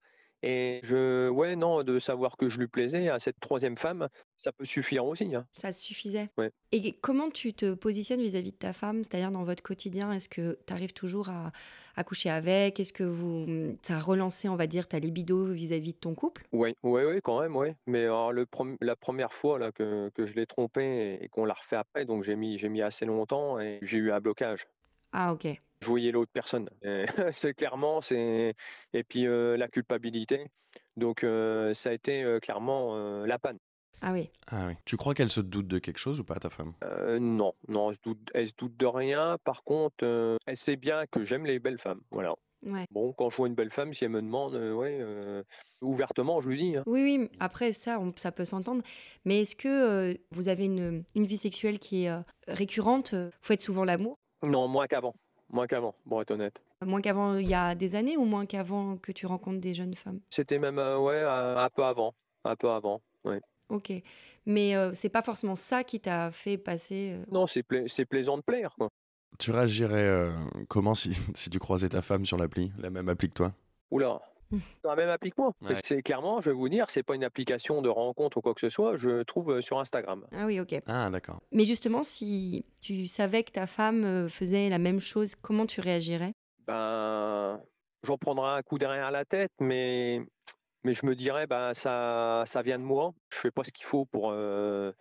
et 0.43 0.81
je 0.83 1.29
ouais, 1.29 1.57
non, 1.57 1.83
de 1.83 1.99
savoir 1.99 2.37
que 2.37 2.49
je 2.49 2.59
lui 2.59 2.69
plaisais 2.69 3.09
à 3.09 3.19
cette 3.19 3.41
troisième 3.41 3.77
femme, 3.77 4.09
ça 4.37 4.53
peut 4.53 4.65
suffire 4.65 5.05
aussi, 5.05 5.35
hein. 5.35 5.47
Ça 5.53 5.73
suffisait 5.73 6.29
Ouais. 6.37 6.53
Et 6.73 6.99
comment 7.01 7.31
tu 7.31 7.55
te 7.55 7.75
positionnes 7.75 8.21
vis-à-vis 8.21 8.53
de 8.53 8.59
ta 8.59 8.73
femme 8.73 9.03
C'est-à-dire 9.03 9.33
dans 9.33 9.45
votre 9.45 9.63
quotidien, 9.63 10.13
est-ce 10.13 10.29
que 10.29 10.59
tu 10.67 10.73
arrives 10.73 10.93
toujours 10.93 11.31
à, 11.31 11.53
à 11.97 12.05
coucher 12.05 12.31
avec? 12.31 12.81
Est-ce 12.81 12.93
que 12.93 13.05
vous, 13.05 13.77
ça 13.83 13.97
a 13.97 14.01
relancé, 14.01 14.49
on 14.49 14.57
va 14.57 14.67
dire, 14.67 14.89
ta 14.89 14.99
libido 14.99 15.47
vis-à-vis 15.47 15.93
de 15.95 15.99
ton 15.99 16.15
couple? 16.15 16.49
Ouais, 16.53 16.75
ouais, 16.83 17.05
ouais, 17.05 17.21
quand 17.21 17.41
même, 17.41 17.55
ouais. 17.57 17.77
Mais 17.87 18.05
alors 18.05 18.33
le 18.33 18.47
la 18.81 18.97
première 18.97 19.33
fois 19.33 19.59
là 19.59 19.73
que, 19.73 20.11
que 20.15 20.27
je 20.27 20.35
l'ai 20.35 20.47
trompé 20.47 20.83
et, 20.85 21.25
et 21.25 21.29
qu'on 21.29 21.45
l'a 21.45 21.55
refait 21.55 21.77
après, 21.77 22.05
donc 22.05 22.23
j'ai 22.25 22.37
mis 22.37 22.57
mis 22.69 22.83
assez 22.83 23.05
longtemps 23.05 23.61
et 23.61 23.79
j'ai 23.83 23.99
eu 23.99 24.11
un 24.13 24.21
blocage. 24.21 24.67
Ah, 25.13 25.33
ok. 25.33 25.47
je 25.81 25.87
voyais 25.89 26.13
l'autre 26.13 26.31
personne. 26.33 26.69
C'est 27.33 27.55
clairement, 27.55 28.01
c'est 28.01 28.55
et 28.93 29.05
puis 29.05 29.27
euh, 29.27 29.57
la 29.57 29.69
culpabilité. 29.69 30.47
Donc 30.97 31.25
euh, 31.25 31.75
ça 31.75 31.91
a 31.91 31.93
été 31.93 32.23
euh, 32.23 32.41
clairement 32.41 32.97
la 33.25 33.39
panne. 33.39 33.59
Ah 34.03 34.13
oui. 34.13 34.31
Ah 34.49 34.67
oui. 34.69 34.75
Tu 34.85 34.97
crois 34.97 35.15
qu'elle 35.15 35.31
se 35.31 35.41
doute 35.41 35.67
de 35.69 35.79
quelque 35.79 35.99
chose 35.99 36.21
ou 36.21 36.25
pas, 36.25 36.37
ta 36.37 36.51
femme? 36.51 36.73
Euh, 36.85 37.19
non, 37.19 37.55
non, 37.69 37.91
elle 37.91 37.97
se 37.97 38.03
doute, 38.03 38.31
elle 38.35 38.47
se 38.49 38.55
doute 38.57 38.77
de 38.77 38.87
rien. 38.87 39.37
Par 39.45 39.65
contre, 39.65 39.97
euh, 40.05 40.37
elle 40.47 40.57
sait 40.57 40.77
bien 40.77 41.07
que 41.11 41.25
j'aime 41.25 41.47
les 41.47 41.59
belles 41.59 41.79
femmes. 41.79 42.01
Voilà. 42.11 42.35
Ouais. 42.65 42.87
Bon, 42.91 43.13
quand 43.13 43.31
je 43.31 43.37
vois 43.37 43.49
une 43.49 43.55
belle 43.55 43.71
femme, 43.71 43.93
si 43.93 44.05
elle 44.05 44.11
me 44.11 44.23
demande, 44.23 44.55
euh, 44.55 44.73
ouais, 44.73 44.99
euh, 45.01 45.43
ouvertement, 45.83 46.41
je 46.41 46.49
lui 46.49 46.59
dis. 46.59 46.77
hein. 46.77 46.83
Oui, 46.87 47.03
oui, 47.03 47.29
après 47.41 47.73
ça, 47.73 47.99
on- 48.01 48.13
ça 48.17 48.33
peut 48.33 48.45
s'entendre. 48.45 48.83
Mais 49.25 49.41
est-ce 49.43 49.55
que 49.57 49.69
euh, 49.69 50.15
vous 50.33 50.49
avez 50.49 50.65
une, 50.65 51.05
une 51.15 51.27
vie 51.27 51.37
sexuelle 51.37 51.79
qui 51.79 52.05
est 52.05 52.11
euh, 52.11 52.21
récurrente 52.49 53.15
Vous 53.15 53.31
faites 53.43 53.63
souvent 53.63 53.85
l'amour? 53.85 54.17
Non, 54.47 54.69
moins 54.69 54.87
qu'avant. 54.87 55.15
Moins 55.53 55.67
qu'avant, 55.69 55.95
pour 56.09 56.21
être 56.23 56.33
honnête. 56.33 56.61
Moins 56.85 57.01
qu'avant, 57.01 57.37
il 57.37 57.47
y 57.49 57.55
a 57.55 57.75
des 57.75 57.95
années 57.95 58.17
ou 58.17 58.25
moins 58.25 58.47
qu'avant 58.47 58.97
que 58.97 59.13
tu 59.13 59.27
rencontres 59.27 59.61
des 59.61 59.75
jeunes 59.75 59.95
femmes? 59.95 60.21
C'était 60.31 60.59
même, 60.59 60.79
euh, 60.79 60.99
ouais, 60.99 61.23
un, 61.23 61.57
un 61.57 61.71
peu 61.71 61.85
avant. 61.85 62.15
Un 62.45 62.57
peu 62.57 62.69
avant, 62.71 63.01
ouais. 63.25 63.41
Ok. 63.69 63.93
Mais 64.47 64.77
euh, 64.77 64.93
c'est 64.95 65.09
pas 65.09 65.23
forcément 65.23 65.57
ça 65.57 65.83
qui 65.85 66.01
t'a 66.01 66.31
fait 66.31 66.57
passer. 66.59 67.13
euh, 67.15 67.25
Non, 67.31 67.47
c'est 67.47 67.63
pla- 67.63 67.89
c'est 67.89 68.05
plaisant 68.05 68.37
de 68.37 68.43
plaire, 68.43 68.75
quoi. 68.77 68.89
Tu 69.39 69.51
réagirais 69.51 70.05
euh, 70.07 70.33
comment 70.69 70.95
si, 70.95 71.11
si 71.35 71.51
tu 71.51 71.59
croisais 71.59 71.89
ta 71.89 72.01
femme 72.03 72.25
sur 72.25 72.37
l'appli, 72.37 72.73
la 72.79 72.91
même 72.91 73.09
appli 73.09 73.29
que 73.29 73.35
toi? 73.35 73.53
Oula. 73.91 74.21
dans 74.85 74.91
la 74.91 74.97
même 74.97 75.09
appli 75.09 75.31
que 75.31 75.41
moi. 75.41 75.53
Ouais. 75.63 75.75
C'est 75.85 76.01
clairement, 76.03 76.41
je 76.41 76.51
vais 76.51 76.57
vous 76.57 76.69
dire, 76.69 76.89
c'est 76.91 77.03
pas 77.03 77.17
une 77.17 77.25
application 77.25 77.83
de 77.83 77.89
rencontre 77.89 78.37
ou 78.37 78.41
quoi 78.41 78.55
que 78.55 78.61
ce 78.61 78.69
soit, 78.69 78.97
je 78.97 79.23
trouve 79.25 79.51
euh, 79.57 79.61
sur 79.61 79.79
Instagram. 79.81 80.25
Ah 80.33 80.47
oui, 80.47 80.61
ok. 80.61 80.81
Ah, 80.87 81.11
d'accord. 81.11 81.41
Mais 81.51 81.65
justement, 81.65 82.03
si 82.05 82.65
tu 82.81 83.07
savais 83.09 83.43
que 83.43 83.51
ta 83.51 83.67
femme 83.67 84.05
euh, 84.05 84.29
faisait 84.29 84.69
la 84.69 84.79
même 84.79 85.01
chose, 85.01 85.35
comment 85.35 85.67
tu 85.67 85.81
réagirais? 85.81 86.33
Ben, 86.69 87.61
j'en 88.05 88.19
prendrai 88.19 88.51
un 88.59 88.63
coup 88.63 88.79
derrière 88.79 89.11
la 89.11 89.25
tête, 89.25 89.53
mais, 89.61 90.21
mais 90.87 90.95
je 90.95 91.05
me 91.05 91.17
dirais, 91.17 91.49
ben, 91.49 91.75
ça, 91.75 92.45
ça 92.47 92.63
vient 92.63 92.79
de 92.79 92.85
moi. 92.85 93.13
Je 93.31 93.39
fais 93.39 93.51
pas 93.51 93.65
ce 93.65 93.73
qu'il 93.73 93.85
faut 93.85 94.05
pour, 94.05 94.31
euh, 94.31 94.93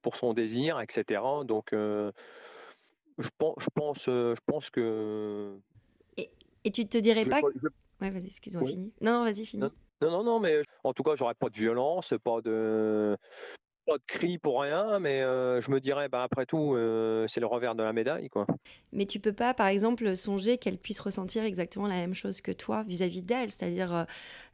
pour 0.00 0.16
son 0.16 0.32
désir, 0.32 0.80
etc. 0.80 1.20
Donc, 1.44 1.74
euh, 1.74 2.10
je 3.18 3.28
pense, 3.36 3.54
je 3.58 3.68
pense, 3.74 4.08
euh, 4.08 4.34
je 4.34 4.40
pense 4.46 4.70
que. 4.70 5.58
Et 6.66 6.70
tu 6.70 6.86
te 6.88 6.96
dirais 6.96 7.26
pas... 7.26 7.40
je- 7.56 7.68
Ouais, 8.00 8.10
vas-y, 8.10 8.26
excuse-moi, 8.26 8.64
Oui. 8.64 8.70
fini. 8.72 8.92
Non, 9.02 9.18
non, 9.18 9.24
vas-y, 9.24 9.44
fini. 9.44 9.62
Non. 9.62 9.70
Non, 10.00 10.10
non, 10.10 10.24
non, 10.24 10.40
mais 10.40 10.62
en 10.82 10.92
tout 10.94 11.02
cas, 11.02 11.14
j'aurais 11.14 11.34
pas 11.34 11.48
de 11.50 11.54
violence, 11.56 12.14
pas 12.24 12.40
de, 12.40 13.16
pas 13.86 13.98
de 13.98 14.02
cris 14.06 14.38
pour 14.38 14.62
rien, 14.62 14.98
mais 14.98 15.22
euh, 15.22 15.60
je 15.60 15.70
me 15.70 15.80
dirais, 15.80 16.08
ben, 16.08 16.22
après 16.22 16.46
tout, 16.46 16.74
euh, 16.74 17.26
c'est 17.28 17.40
le 17.40 17.46
revers 17.46 17.74
de 17.74 17.82
la 17.82 17.92
médaille, 17.92 18.28
quoi. 18.28 18.46
Mais 18.92 19.06
tu 19.06 19.20
peux 19.20 19.32
pas, 19.32 19.54
par 19.54 19.66
exemple, 19.66 20.16
songer 20.16 20.58
qu'elle 20.58 20.78
puisse 20.78 21.00
ressentir 21.00 21.44
exactement 21.44 21.86
la 21.86 21.94
même 21.96 22.14
chose 22.14 22.40
que 22.40 22.52
toi 22.52 22.82
vis-à-vis 22.84 23.22
d'elle, 23.22 23.50
c'est-à-dire 23.50 23.94
euh, 23.94 24.04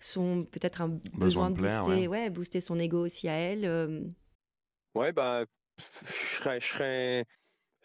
son 0.00 0.44
peut-être 0.44 0.82
un 0.82 0.98
besoin, 1.14 1.50
de 1.50 1.56
de 1.56 1.60
plaire, 1.60 1.80
booster, 1.82 2.08
ouais. 2.08 2.24
ouais, 2.24 2.30
booster 2.30 2.60
son 2.60 2.78
ego 2.78 3.04
aussi 3.04 3.28
à 3.28 3.34
elle. 3.34 3.64
euh, 3.64 4.00
Ouais, 4.94 5.12
bah, 5.12 5.44
je 5.78 6.36
serais, 6.36 6.60
je 6.60 6.66
serais, 6.66 7.24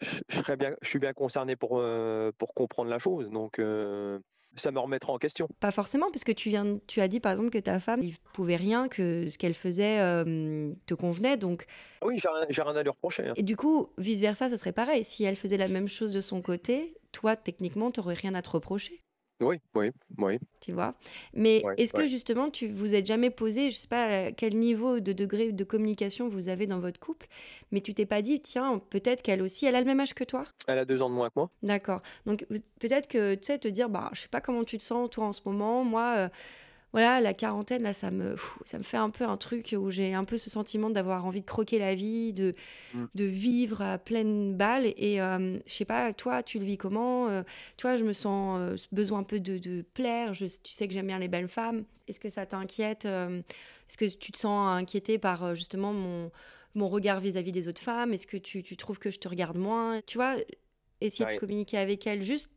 je 0.00 0.20
je 0.28 0.36
serais 0.38 0.56
bien, 0.56 0.74
je 0.82 0.88
suis 0.88 0.98
bien 0.98 1.12
concerné 1.12 1.56
pour, 1.56 1.78
euh, 1.78 2.32
pour 2.38 2.54
comprendre 2.54 2.90
la 2.90 2.98
chose, 2.98 3.30
donc 3.30 3.58
euh, 3.58 4.18
ça 4.56 4.70
me 4.70 4.78
remettra 4.78 5.12
en 5.12 5.18
question. 5.18 5.48
Pas 5.60 5.70
forcément, 5.70 6.10
parce 6.10 6.24
que 6.24 6.32
tu 6.32 6.48
viens, 6.48 6.78
tu 6.86 7.00
as 7.00 7.08
dit 7.08 7.20
par 7.20 7.32
exemple 7.32 7.50
que 7.50 7.58
ta 7.58 7.78
femme, 7.80 8.02
il 8.02 8.16
pouvait 8.32 8.56
rien, 8.56 8.88
que 8.88 9.26
ce 9.28 9.38
qu'elle 9.38 9.54
faisait 9.54 10.00
euh, 10.00 10.72
te 10.86 10.94
convenait, 10.94 11.36
donc 11.36 11.66
Ah 12.02 12.06
Oui, 12.06 12.18
j'ai 12.18 12.62
rien, 12.62 12.74
à 12.74 12.82
lui 12.82 12.90
reprocher. 12.90 13.26
hein. 13.28 13.32
et 13.36 13.42
du 13.42 13.56
coup 13.56 13.90
vice 13.98 14.20
versa, 14.20 14.48
ce 14.48 14.56
serait 14.56 14.72
pareil. 14.72 15.04
Si 15.04 15.24
elle 15.24 15.36
faisait 15.36 15.56
la 15.56 15.68
même 15.68 15.88
chose 15.88 16.12
de 16.12 16.20
son 16.20 16.42
côté, 16.42 16.94
toi 17.12 17.36
techniquement, 17.36 17.90
tu 17.90 18.00
rien 18.00 18.34
à 18.34 18.42
te 18.42 18.50
reprocher. 18.50 19.02
Oui, 19.40 19.60
oui, 19.74 19.90
oui. 20.18 20.38
tu 20.60 20.72
vois. 20.72 20.94
Mais 21.34 21.62
est-ce 21.76 21.92
que 21.92 22.06
justement, 22.06 22.50
tu 22.50 22.68
vous 22.68 22.94
êtes 22.94 23.06
jamais 23.06 23.30
posé, 23.30 23.70
je 23.70 23.78
sais 23.78 23.88
pas 23.88 24.26
à 24.26 24.32
quel 24.32 24.56
niveau 24.56 24.98
de 25.00 25.12
degré 25.12 25.52
de 25.52 25.64
communication 25.64 26.26
vous 26.26 26.48
avez 26.48 26.66
dans 26.66 26.80
votre 26.80 26.98
couple, 26.98 27.26
mais 27.70 27.80
tu 27.82 27.92
t'es 27.92 28.06
pas 28.06 28.22
dit, 28.22 28.40
tiens, 28.40 28.80
peut-être 28.90 29.22
qu'elle 29.22 29.42
aussi, 29.42 29.66
elle 29.66 29.74
a 29.74 29.80
le 29.80 29.86
même 29.86 30.00
âge 30.00 30.14
que 30.14 30.24
toi? 30.24 30.44
Elle 30.66 30.78
a 30.78 30.84
deux 30.84 31.02
ans 31.02 31.10
de 31.10 31.14
moins 31.14 31.28
que 31.28 31.34
moi. 31.36 31.50
D'accord. 31.62 32.00
Donc 32.24 32.46
peut-être 32.80 33.08
que, 33.08 33.34
tu 33.34 33.44
sais, 33.44 33.58
te 33.58 33.68
dire, 33.68 33.90
bah, 33.90 34.10
je 34.14 34.22
sais 34.22 34.28
pas 34.28 34.40
comment 34.40 34.64
tu 34.64 34.78
te 34.78 34.82
sens, 34.82 35.10
toi, 35.10 35.26
en 35.26 35.32
ce 35.32 35.42
moment, 35.44 35.84
moi... 35.84 36.14
euh, 36.16 36.28
voilà, 36.96 37.20
la 37.20 37.34
quarantaine, 37.34 37.82
là, 37.82 37.92
ça 37.92 38.10
me, 38.10 38.36
ça 38.64 38.78
me 38.78 38.82
fait 38.82 38.96
un 38.96 39.10
peu 39.10 39.24
un 39.24 39.36
truc 39.36 39.74
où 39.78 39.90
j'ai 39.90 40.14
un 40.14 40.24
peu 40.24 40.38
ce 40.38 40.48
sentiment 40.48 40.88
d'avoir 40.88 41.26
envie 41.26 41.42
de 41.42 41.46
croquer 41.46 41.78
la 41.78 41.94
vie, 41.94 42.32
de, 42.32 42.54
Mm. 42.94 43.04
de 43.14 43.24
vivre 43.24 43.82
à 43.82 43.98
pleine 43.98 44.56
balle. 44.56 44.86
Et 44.96 45.20
euh, 45.20 45.58
je 45.66 45.72
sais 45.74 45.84
pas, 45.84 46.14
toi, 46.14 46.42
tu 46.42 46.58
le 46.58 46.64
vis 46.64 46.78
comment 46.78 47.28
Euh, 47.28 47.42
Tu 47.76 47.82
vois, 47.86 47.98
je 47.98 48.04
me 48.04 48.14
sens 48.14 48.58
euh, 48.58 48.76
besoin 48.92 49.18
un 49.18 49.24
peu 49.24 49.40
de, 49.40 49.58
de 49.58 49.82
plaire. 49.92 50.32
Je, 50.32 50.46
tu 50.46 50.72
sais 50.72 50.88
que 50.88 50.94
j'aime 50.94 51.08
bien 51.08 51.18
les 51.18 51.28
belles 51.28 51.48
femmes. 51.48 51.84
Est-ce 52.08 52.18
que 52.18 52.30
ça 52.30 52.46
t'inquiète 52.46 53.04
euh, 53.04 53.40
Est-ce 53.90 53.98
que 53.98 54.06
tu 54.16 54.32
te 54.32 54.38
sens 54.38 54.66
inquiété 54.80 55.18
par 55.18 55.54
justement 55.54 55.92
mon, 55.92 56.30
mon 56.74 56.88
regard 56.88 57.20
vis-à-vis 57.20 57.52
des 57.52 57.68
autres 57.68 57.82
femmes? 57.82 58.14
Est-ce 58.14 58.26
que 58.26 58.38
tu, 58.38 58.62
tu 58.62 58.74
trouves 58.78 58.98
que 58.98 59.10
je 59.10 59.18
te 59.18 59.28
regarde 59.28 59.58
moins? 59.58 60.00
Tu 60.06 60.16
vois, 60.16 60.36
essayer 61.02 61.26
Ouais. 61.26 61.34
de 61.34 61.40
communiquer 61.40 61.76
avec 61.76 62.06
elle 62.06 62.22
juste. 62.22 62.50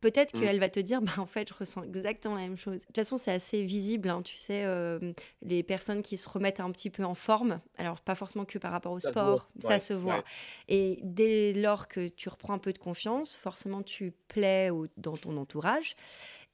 Peut-être 0.00 0.34
Mm. 0.34 0.40
qu'elle 0.40 0.60
va 0.60 0.68
te 0.68 0.80
dire, 0.80 1.02
bah, 1.02 1.12
en 1.18 1.26
fait, 1.26 1.48
je 1.48 1.54
ressens 1.54 1.82
exactement 1.82 2.34
la 2.34 2.40
même 2.42 2.56
chose. 2.56 2.80
De 2.80 2.86
toute 2.86 2.96
façon, 2.96 3.16
c'est 3.16 3.32
assez 3.32 3.62
visible, 3.62 4.08
hein, 4.08 4.22
tu 4.22 4.36
sais, 4.36 4.64
euh, 4.64 4.98
les 5.42 5.62
personnes 5.62 6.02
qui 6.02 6.16
se 6.16 6.28
remettent 6.28 6.60
un 6.60 6.70
petit 6.70 6.88
peu 6.90 7.04
en 7.04 7.14
forme, 7.14 7.60
alors 7.76 8.00
pas 8.00 8.14
forcément 8.14 8.44
que 8.44 8.58
par 8.58 8.72
rapport 8.72 8.92
au 8.92 8.98
Ça 9.00 9.10
sport, 9.12 9.50
ça 9.60 9.68
ouais, 9.68 9.78
se 9.78 9.92
voit. 9.92 10.16
ouais. 10.16 10.24
Et 10.68 10.98
dès 11.02 11.52
lors 11.52 11.86
que 11.88 12.08
tu 12.08 12.28
reprends 12.28 12.54
un 12.54 12.58
peu 12.58 12.72
de 12.72 12.78
confiance, 12.78 13.34
forcément, 13.34 13.82
tu 13.82 14.12
plais 14.28 14.70
au- 14.70 14.86
dans 14.96 15.16
ton 15.16 15.36
entourage. 15.36 15.96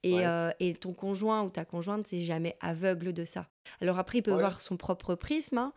Et, 0.02 0.14
Ouais. 0.14 0.26
euh, 0.26 0.50
et 0.60 0.74
ton 0.74 0.92
conjoint 0.92 1.42
ou 1.42 1.48
ta 1.50 1.64
conjointe, 1.64 2.06
c'est 2.06 2.20
jamais 2.20 2.56
aveugle 2.60 3.12
de 3.12 3.24
ça. 3.24 3.48
Alors 3.80 3.98
après, 3.98 4.18
il 4.18 4.22
peut 4.22 4.30
voir 4.32 4.60
son 4.60 4.76
propre 4.76 5.14
prisme, 5.14 5.58
hein. 5.58 5.72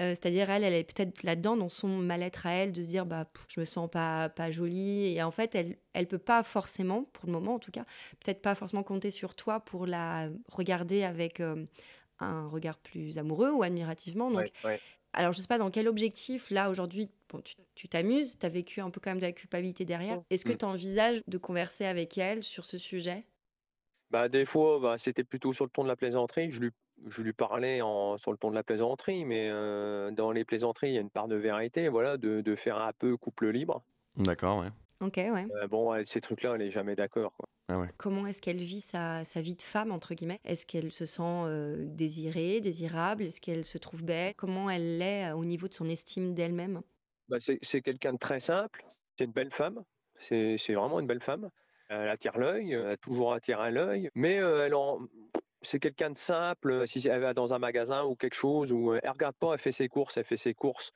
Euh, 0.00 0.10
c'est-à-dire 0.10 0.48
elle, 0.50 0.64
elle 0.64 0.72
est 0.74 0.84
peut-être 0.84 1.22
là-dedans 1.24 1.56
dans 1.56 1.68
son 1.68 1.88
mal-être 1.88 2.46
à 2.46 2.52
elle 2.52 2.72
de 2.72 2.82
se 2.82 2.88
dire 2.88 3.06
bah 3.06 3.26
pff, 3.26 3.44
je 3.48 3.60
me 3.60 3.64
sens 3.66 3.90
pas 3.90 4.28
pas 4.30 4.50
jolie 4.50 5.06
et 5.16 5.22
en 5.22 5.30
fait 5.32 5.54
elle 5.54 5.76
elle 5.92 6.06
peut 6.06 6.18
pas 6.18 6.42
forcément 6.42 7.04
pour 7.12 7.26
le 7.26 7.32
moment 7.32 7.54
en 7.54 7.58
tout 7.58 7.72
cas 7.72 7.84
peut-être 8.24 8.40
pas 8.42 8.54
forcément 8.54 8.82
compter 8.84 9.10
sur 9.10 9.34
toi 9.34 9.60
pour 9.60 9.86
la 9.86 10.28
regarder 10.48 11.02
avec 11.02 11.40
euh, 11.40 11.66
un 12.20 12.48
regard 12.48 12.78
plus 12.78 13.18
amoureux 13.18 13.52
ou 13.52 13.62
admirativement 13.62 14.30
donc 14.30 14.48
Ouais, 14.48 14.52
ouais. 14.64 14.82
alors, 15.12 15.32
je 15.32 15.40
sais 15.40 15.48
pas 15.48 15.58
dans 15.58 15.70
quel 15.70 15.88
objectif, 15.88 16.50
là, 16.50 16.70
aujourd'hui, 16.70 17.10
bon, 17.28 17.42
tu 17.74 17.88
t'amuses, 17.88 18.38
tu 18.38 18.46
as 18.46 18.48
vécu 18.48 18.80
un 18.80 18.90
peu 18.90 19.00
quand 19.00 19.10
même 19.10 19.18
de 19.18 19.24
la 19.26 19.32
culpabilité 19.32 19.84
derrière. 19.84 20.16
Mm. 20.16 20.24
Est-ce 20.30 20.44
que 20.44 20.52
Mm. 20.52 20.58
tu 20.58 20.64
envisages 20.64 21.22
de 21.26 21.38
converser 21.38 21.84
avec 21.84 22.16
elle 22.16 22.44
sur 22.44 22.64
ce 22.64 22.78
sujet? 22.78 23.26
Bah, 24.10 24.28
des 24.28 24.44
fois, 24.44 24.80
bah, 24.80 24.98
c'était 24.98 25.24
plutôt 25.24 25.52
sur 25.52 25.64
le 25.64 25.70
ton 25.70 25.82
de 25.84 25.88
la 25.88 25.96
plaisanterie. 25.96 26.50
Je 26.50 26.60
lui, 26.60 26.70
je 27.06 27.22
lui 27.22 27.32
parlais 27.32 27.80
en, 27.80 28.18
sur 28.18 28.32
le 28.32 28.38
ton 28.38 28.50
de 28.50 28.54
la 28.54 28.62
plaisanterie, 28.62 29.24
mais 29.24 29.48
euh, 29.50 30.10
dans 30.10 30.32
les 30.32 30.44
plaisanteries, 30.44 30.88
il 30.88 30.94
y 30.94 30.98
a 30.98 31.00
une 31.00 31.10
part 31.10 31.28
de 31.28 31.36
vérité, 31.36 31.88
voilà, 31.88 32.16
de, 32.16 32.40
de 32.40 32.54
faire 32.54 32.78
un 32.78 32.92
peu 32.92 33.16
couple 33.16 33.48
libre. 33.48 33.82
D'accord, 34.16 34.60
ouais. 34.60 34.68
Ok, 35.00 35.16
ouais. 35.16 35.46
Euh, 35.62 35.66
bon, 35.66 35.94
elle, 35.94 36.06
ces 36.06 36.20
trucs-là, 36.20 36.54
elle 36.56 36.62
est 36.62 36.70
jamais 36.70 36.94
d'accord. 36.94 37.32
Ah 37.68 37.78
ouais. 37.78 37.88
Comment 37.96 38.26
est-ce 38.26 38.42
qu'elle 38.42 38.58
vit 38.58 38.80
sa, 38.80 39.24
sa 39.24 39.40
vie 39.40 39.56
de 39.56 39.62
femme, 39.62 39.92
entre 39.92 40.14
guillemets? 40.14 40.40
Est-ce 40.44 40.66
qu'elle 40.66 40.92
se 40.92 41.06
sent 41.06 41.22
euh, 41.22 41.84
désirée, 41.86 42.60
désirable? 42.60 43.22
Est-ce 43.22 43.40
qu'elle 43.40 43.64
se 43.64 43.78
trouve 43.78 44.02
belle? 44.02 44.34
Comment 44.34 44.68
elle 44.68 44.98
l'est 44.98 45.32
au 45.32 45.44
niveau 45.44 45.68
de 45.68 45.74
son 45.74 45.88
estime 45.88 46.34
d'elle-même? 46.34 46.82
Bah, 47.28 47.38
c'est 47.40 47.58
c'est 47.62 47.80
quelqu'un 47.80 48.12
de 48.12 48.18
très 48.18 48.40
simple. 48.40 48.84
C'est 49.16 49.24
une 49.24 49.32
belle 49.32 49.52
femme. 49.52 49.84
C'est 50.16 50.56
c'est 50.58 50.74
vraiment 50.74 51.00
une 51.00 51.06
belle 51.06 51.22
femme. 51.22 51.48
Elle 51.88 52.08
attire 52.08 52.38
l'œil, 52.38 52.72
elle 52.72 52.86
a 52.86 52.96
toujours 52.96 53.32
attiré 53.32 53.72
l'œil, 53.72 54.10
mais 54.14 54.38
euh, 54.38 54.64
elle 54.64 54.74
en... 54.74 55.00
c'est 55.62 55.78
quelqu'un 55.78 56.10
de 56.10 56.18
simple. 56.18 56.86
Si 56.86 57.06
elle 57.06 57.20
va 57.20 57.34
dans 57.34 57.54
un 57.54 57.58
magasin 57.58 58.04
ou 58.04 58.16
quelque 58.16 58.34
chose, 58.34 58.72
où 58.72 58.92
euh, 58.92 59.00
elle 59.02 59.10
regarde 59.10 59.36
pas, 59.36 59.52
elle 59.52 59.58
fait 59.58 59.72
ses 59.72 59.88
courses, 59.88 60.16
elle 60.16 60.24
fait 60.24 60.36
ses 60.36 60.54
courses. 60.54 60.92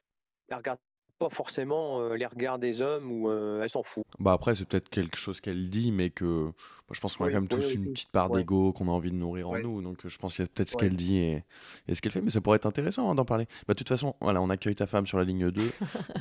Elle 0.49 0.57
regarde 0.57 0.81
pas 1.19 1.29
forcément 1.29 2.01
euh, 2.01 2.17
les 2.17 2.27
regards 2.27 2.59
des 2.59 2.83
hommes 2.83 3.11
ou 3.11 3.29
euh, 3.31 3.63
elle 3.63 3.71
s'en 3.71 3.83
fout. 3.83 4.05
Bah 4.19 4.33
après, 4.33 4.55
c'est 4.55 4.67
peut-être 4.67 4.89
quelque 4.89 5.17
chose 5.17 5.41
qu'elle 5.41 5.69
dit, 5.71 5.93
mais 5.93 6.11
que 6.11 6.25
moi, 6.25 6.93
je 6.93 7.01
pense 7.01 7.17
qu'on 7.17 7.25
a 7.25 7.29
quand 7.29 7.35
même 7.35 7.45
oui, 7.45 7.49
tous 7.49 7.69
oui, 7.69 7.75
une 7.77 7.81
oui. 7.83 7.93
petite 7.93 8.11
part 8.11 8.31
Ouais. 8.31 8.39
d'ego 8.41 8.73
qu'on 8.73 8.89
a 8.89 8.91
envie 8.91 9.11
de 9.11 9.17
nourrir 9.17 9.49
en 9.49 9.59
nous. 9.59 9.81
Donc, 9.81 10.05
euh, 10.05 10.09
je 10.09 10.19
pense 10.19 10.37
qu'il 10.37 10.45
y 10.45 10.47
a 10.47 10.51
peut-être 10.53 10.69
ce 10.69 10.77
qu'elle 10.77 10.97
dit 10.97 11.17
et, 11.17 11.45
et 11.89 11.95
ce 11.95 12.03
qu'elle 12.03 12.13
fait. 12.13 12.21
Mais 12.21 12.31
ça 12.31 12.41
pourrait 12.41 12.57
être 12.57 12.67
intéressant 12.67 13.11
hein, 13.11 13.15
d'en 13.15 13.25
parler. 13.25 13.47
Bah, 13.67 13.75
de 13.75 13.79
toute 13.79 13.89
façon, 13.89 14.15
voilà, 14.21 14.43
on 14.43 14.51
accueille 14.51 14.75
ta 14.75 14.87
femme 14.87 15.07
sur 15.07 15.19
la 15.19 15.25
ligne 15.25 15.49
2. 15.51 15.71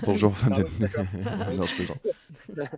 Bonjour, 0.05 0.33
femme 0.37 0.53
Ah 0.55 1.51
de... 1.51 1.57
non, 1.57 1.65
je 1.65 1.75
plaisante. 1.75 2.01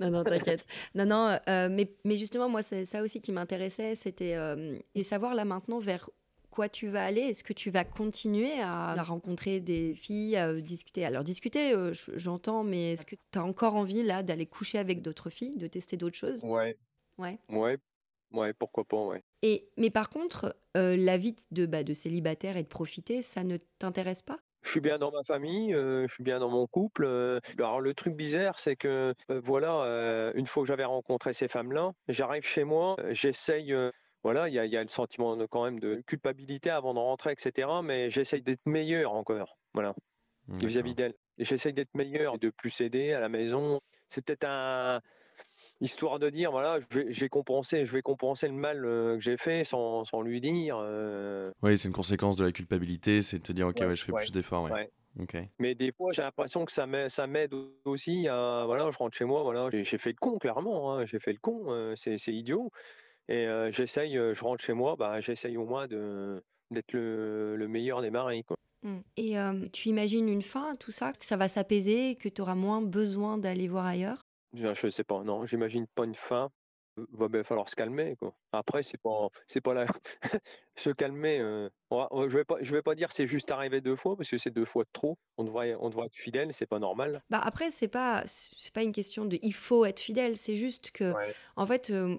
Non, 0.00 0.10
non, 0.10 0.22
t'inquiète. 0.24 0.64
non, 0.94 1.06
non, 1.06 1.38
euh, 1.48 1.68
mais, 1.70 1.92
mais 2.04 2.16
justement, 2.16 2.48
moi, 2.48 2.62
c'est 2.62 2.84
ça 2.84 3.02
aussi 3.02 3.20
qui 3.20 3.32
m'intéressait, 3.32 3.94
c'était 3.94 4.34
euh, 4.34 4.78
et 4.94 5.02
savoir 5.02 5.34
là 5.34 5.44
maintenant 5.44 5.78
vers 5.78 6.08
quoi 6.58 6.68
tu 6.68 6.88
vas 6.88 7.04
aller? 7.04 7.20
Est-ce 7.20 7.44
que 7.44 7.52
tu 7.52 7.70
vas 7.70 7.84
continuer 7.84 8.60
à, 8.60 8.90
à 8.90 9.02
rencontrer 9.04 9.60
des 9.60 9.94
filles, 9.94 10.34
à 10.34 10.48
euh, 10.48 10.60
discuter? 10.60 11.04
Alors, 11.04 11.22
discuter, 11.22 11.72
euh, 11.72 11.92
je- 11.92 12.10
j'entends, 12.16 12.64
mais 12.64 12.94
est-ce 12.94 13.06
que 13.06 13.14
tu 13.14 13.38
as 13.38 13.44
encore 13.44 13.76
envie 13.76 14.02
là 14.02 14.24
d'aller 14.24 14.44
coucher 14.44 14.78
avec 14.78 15.00
d'autres 15.00 15.30
filles, 15.30 15.56
de 15.56 15.68
tester 15.68 15.96
d'autres 15.96 16.16
choses? 16.16 16.42
Ouais. 16.42 16.76
Ouais. 17.16 17.38
Ouais. 17.48 17.78
Ouais, 18.32 18.52
pourquoi 18.54 18.82
pas, 18.84 19.00
ouais. 19.06 19.22
Et, 19.42 19.68
mais 19.76 19.90
par 19.90 20.10
contre, 20.10 20.56
euh, 20.76 20.96
la 20.96 21.16
vie 21.16 21.36
de, 21.52 21.64
bah, 21.64 21.84
de 21.84 21.94
célibataire 21.94 22.56
et 22.56 22.64
de 22.64 22.68
profiter, 22.68 23.22
ça 23.22 23.44
ne 23.44 23.58
t'intéresse 23.78 24.22
pas? 24.22 24.38
Je 24.64 24.70
suis 24.70 24.80
bien 24.80 24.98
dans 24.98 25.12
ma 25.12 25.22
famille, 25.22 25.72
euh, 25.72 26.08
je 26.08 26.14
suis 26.14 26.24
bien 26.24 26.40
dans 26.40 26.50
mon 26.50 26.66
couple. 26.66 27.04
euh. 27.04 27.38
Alors 27.58 27.80
le 27.80 27.94
truc 27.94 28.16
bizarre, 28.16 28.58
c'est 28.58 28.74
que 28.74 29.14
euh, 29.30 29.40
voilà, 29.44 30.32
une 30.34 30.46
fois 30.46 30.64
que 30.64 30.66
j'avais 30.66 30.84
rencontré 30.84 31.32
ces 31.32 31.46
femmes-là, 31.46 31.92
j'arrive 32.08 32.44
chez 32.44 32.64
moi, 32.64 32.96
j'essaye. 33.10 33.72
Voilà, 34.22 34.48
il 34.48 34.54
y 34.54 34.58
a, 34.58 34.64
il 34.66 34.72
y 34.72 34.76
a 34.76 34.82
le 34.82 34.88
sentiment 34.88 35.36
de, 35.36 35.46
quand 35.46 35.64
même 35.64 35.78
de 35.80 36.02
culpabilité 36.06 36.70
avant 36.70 36.94
de 36.94 36.98
rentrer, 36.98 37.32
etc. 37.32 37.68
Mais 37.82 38.10
j'essaye 38.10 38.42
d'être 38.42 38.66
meilleur 38.66 39.12
encore. 39.12 39.58
Voilà, 39.74 39.94
vis-à-vis 40.48 40.94
d'elles. 40.94 41.14
Et 41.38 41.44
J'essaye 41.44 41.72
d'être 41.72 41.94
meilleur, 41.94 42.38
de 42.38 42.50
plus 42.50 42.80
aider 42.80 43.12
à 43.12 43.20
la 43.20 43.28
maison. 43.28 43.80
C'est 44.08 44.24
peut-être 44.24 44.44
un 44.44 45.00
histoire 45.80 46.18
de 46.18 46.30
dire 46.30 46.50
voilà, 46.50 46.78
j'ai 46.90 47.28
compensé, 47.28 47.86
je 47.86 47.92
vais 47.92 48.02
compenser 48.02 48.48
le 48.48 48.54
mal 48.54 48.84
euh, 48.84 49.14
que 49.14 49.20
j'ai 49.20 49.36
fait 49.36 49.62
sans, 49.62 50.04
sans 50.04 50.20
lui 50.20 50.40
dire. 50.40 50.78
euh, 50.82 51.52
Oui, 51.62 51.78
c'est 51.78 51.86
une 51.88 51.94
conséquence 51.94 52.34
de 52.34 52.44
la 52.44 52.50
culpabilité, 52.52 53.22
c'est 53.22 53.38
de 53.38 53.42
te 53.44 53.52
dire, 53.52 53.68
ok, 53.68 53.76
Ouais, 53.80 53.86
ouais, 53.86 53.96
je 53.96 54.04
fais 54.04 54.12
ouais, 54.12 54.20
plus 54.20 54.32
d'efforts. 54.32 54.64
Ouais. 54.64 54.90
Mais 55.58 55.74
des 55.74 55.92
fois, 55.92 56.12
j'ai 56.12 56.22
l'impression 56.22 56.64
que 56.64 56.72
ça 56.72 56.86
m'aide, 56.86 57.54
aussi 57.84 58.28
à, 58.28 58.64
voilà, 58.66 58.90
je 58.90 58.98
rentre 58.98 59.16
chez 59.16 59.24
moi, 59.24 59.42
voilà, 59.42 59.68
j'ai 59.70 59.84
fait 59.98 60.10
le 60.10 60.16
con, 60.20 60.38
clairement, 60.38 60.94
hein, 60.94 61.04
j'ai 61.06 61.18
fait 61.18 61.32
le 61.32 61.38
con, 61.40 61.66
euh, 61.68 61.94
c'est 61.96 62.16
idiot. 62.28 62.70
Et 63.28 63.46
euh, 63.46 63.70
j'essaye, 63.70 64.14
je 64.14 64.40
rentre 64.44 64.62
chez 64.64 64.72
moi, 64.72 64.96
bah, 64.96 65.20
j'essaye 65.20 65.56
au 65.56 65.64
moins 65.64 65.86
de 65.86 66.42
d'être 66.70 66.92
le, 66.92 67.56
le 67.56 67.68
meilleur 67.68 68.02
des 68.02 68.10
maris, 68.10 68.44
quoi. 68.44 68.56
Mm. 68.82 68.98
Et 69.16 69.38
euh, 69.38 69.68
tu 69.72 69.88
imagines 69.88 70.28
une 70.28 70.42
fin 70.42 70.72
à 70.72 70.76
tout 70.76 70.90
ça, 70.90 71.12
que 71.12 71.24
ça 71.24 71.36
va 71.36 71.48
s'apaiser, 71.48 72.16
que 72.16 72.28
tu 72.28 72.42
auras 72.42 72.54
moins 72.54 72.82
besoin 72.82 73.38
d'aller 73.38 73.68
voir 73.68 73.86
ailleurs? 73.86 74.26
Je, 74.54 74.72
je 74.74 74.88
sais 74.88 75.04
pas, 75.04 75.22
non, 75.24 75.46
j'imagine 75.46 75.86
pas 75.94 76.04
une 76.04 76.14
fin. 76.14 76.50
va 77.12 77.28
bien 77.28 77.42
falloir 77.42 77.68
se 77.68 77.76
calmer, 77.76 78.16
quoi. 78.16 78.34
Après, 78.52 78.82
c'est 78.82 79.00
pas, 79.00 79.28
c'est 79.46 79.60
pas 79.62 79.72
la... 79.74 79.86
se 80.76 80.90
calmer. 80.90 81.38
euh, 81.40 81.68
je 81.90 82.36
vais 82.36 82.44
pas, 82.44 82.56
je 82.60 82.72
vais 82.74 82.82
pas 82.82 82.94
dire 82.94 83.12
c'est 83.12 83.26
juste 83.26 83.50
arrivé 83.50 83.80
deux 83.80 83.96
fois 83.96 84.16
parce 84.16 84.30
que 84.30 84.38
c'est 84.38 84.50
deux 84.50 84.64
fois 84.64 84.84
de 84.84 84.90
trop. 84.92 85.16
On 85.38 85.44
devrait, 85.44 85.74
on 85.80 85.88
devrait 85.90 86.06
être 86.06 86.14
fidèle, 86.16 86.52
c'est 86.52 86.66
pas 86.66 86.78
normal. 86.78 87.22
Bah 87.30 87.40
après, 87.42 87.70
c'est 87.70 87.88
pas, 87.88 88.22
c'est 88.26 88.72
pas 88.74 88.82
une 88.82 88.92
question 88.92 89.24
de 89.24 89.38
il 89.42 89.54
faut 89.54 89.84
être 89.84 90.00
fidèle, 90.00 90.36
c'est 90.36 90.56
juste 90.56 90.90
que, 90.90 91.12
Ouais. 91.14 91.34
en 91.56 91.66
fait, 91.66 91.90
euh, 91.90 92.16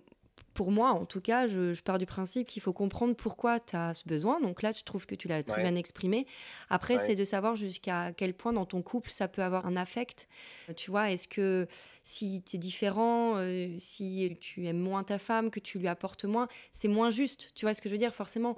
pour 0.59 0.73
moi, 0.73 0.89
en 0.91 1.05
tout 1.05 1.21
cas, 1.21 1.47
je, 1.47 1.71
je 1.71 1.81
pars 1.81 1.97
du 1.99 2.05
principe 2.05 2.45
qu'il 2.45 2.61
faut 2.61 2.73
comprendre 2.73 3.15
pourquoi 3.15 3.61
tu 3.61 3.77
as 3.77 3.93
ce 3.93 4.03
besoin. 4.05 4.41
Donc 4.41 4.61
là, 4.61 4.71
je 4.77 4.83
trouve 4.83 5.05
que 5.05 5.15
tu 5.15 5.29
l'as 5.29 5.41
très 5.41 5.61
Ouais. 5.63 5.69
bien 5.69 5.75
exprimé. 5.77 6.27
Après, 6.69 6.95
Ouais. 6.95 6.99
c'est 6.99 7.15
de 7.15 7.23
savoir 7.23 7.55
jusqu'à 7.55 8.11
quel 8.11 8.33
point 8.33 8.51
dans 8.51 8.65
ton 8.65 8.81
couple 8.81 9.09
ça 9.09 9.29
peut 9.29 9.41
avoir 9.41 9.65
un 9.67 9.77
affect. 9.77 10.27
Tu 10.75 10.91
vois, 10.91 11.11
est-ce 11.11 11.29
que 11.29 11.65
si 12.03 12.43
tu 12.45 12.57
es 12.57 12.59
différent, 12.59 13.37
euh, 13.37 13.73
si 13.77 14.35
tu 14.41 14.65
aimes 14.67 14.79
moins 14.79 15.05
ta 15.05 15.17
femme, 15.17 15.49
que 15.49 15.61
tu 15.61 15.79
lui 15.79 15.87
apportes 15.87 16.25
moins, 16.25 16.49
c'est 16.73 16.89
moins 16.89 17.09
juste. 17.09 17.51
Tu 17.55 17.63
vois 17.63 17.73
ce 17.73 17.79
que 17.81 17.87
je 17.87 17.93
veux 17.93 17.97
dire 17.97 18.13
Forcément, 18.13 18.53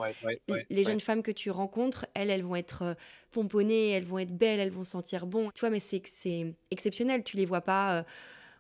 Ouais, 0.50 0.66
les 0.72 0.84
jeunes 0.84 1.02
femmes 1.02 1.22
que 1.22 1.30
tu 1.30 1.52
rencontres, 1.52 2.08
elles, 2.16 2.32
elles 2.32 2.42
vont 2.44 2.56
être 2.56 2.82
euh, 2.82 2.94
pomponnées, 3.30 3.90
elles 3.92 4.06
vont 4.06 4.18
être 4.18 4.36
belles, 4.36 4.60
elles 4.60 4.72
vont 4.72 4.84
sentir 4.84 5.28
bon. 5.28 5.52
Tu 5.54 5.60
vois, 5.60 5.70
mais 5.70 5.80
c'est 5.80 6.02
c'est 6.08 6.56
exceptionnel. 6.72 7.24
Tu 7.24 7.38
les 7.38 7.46
vois 7.46 7.62
pas 7.62 7.98
euh, 8.00 8.04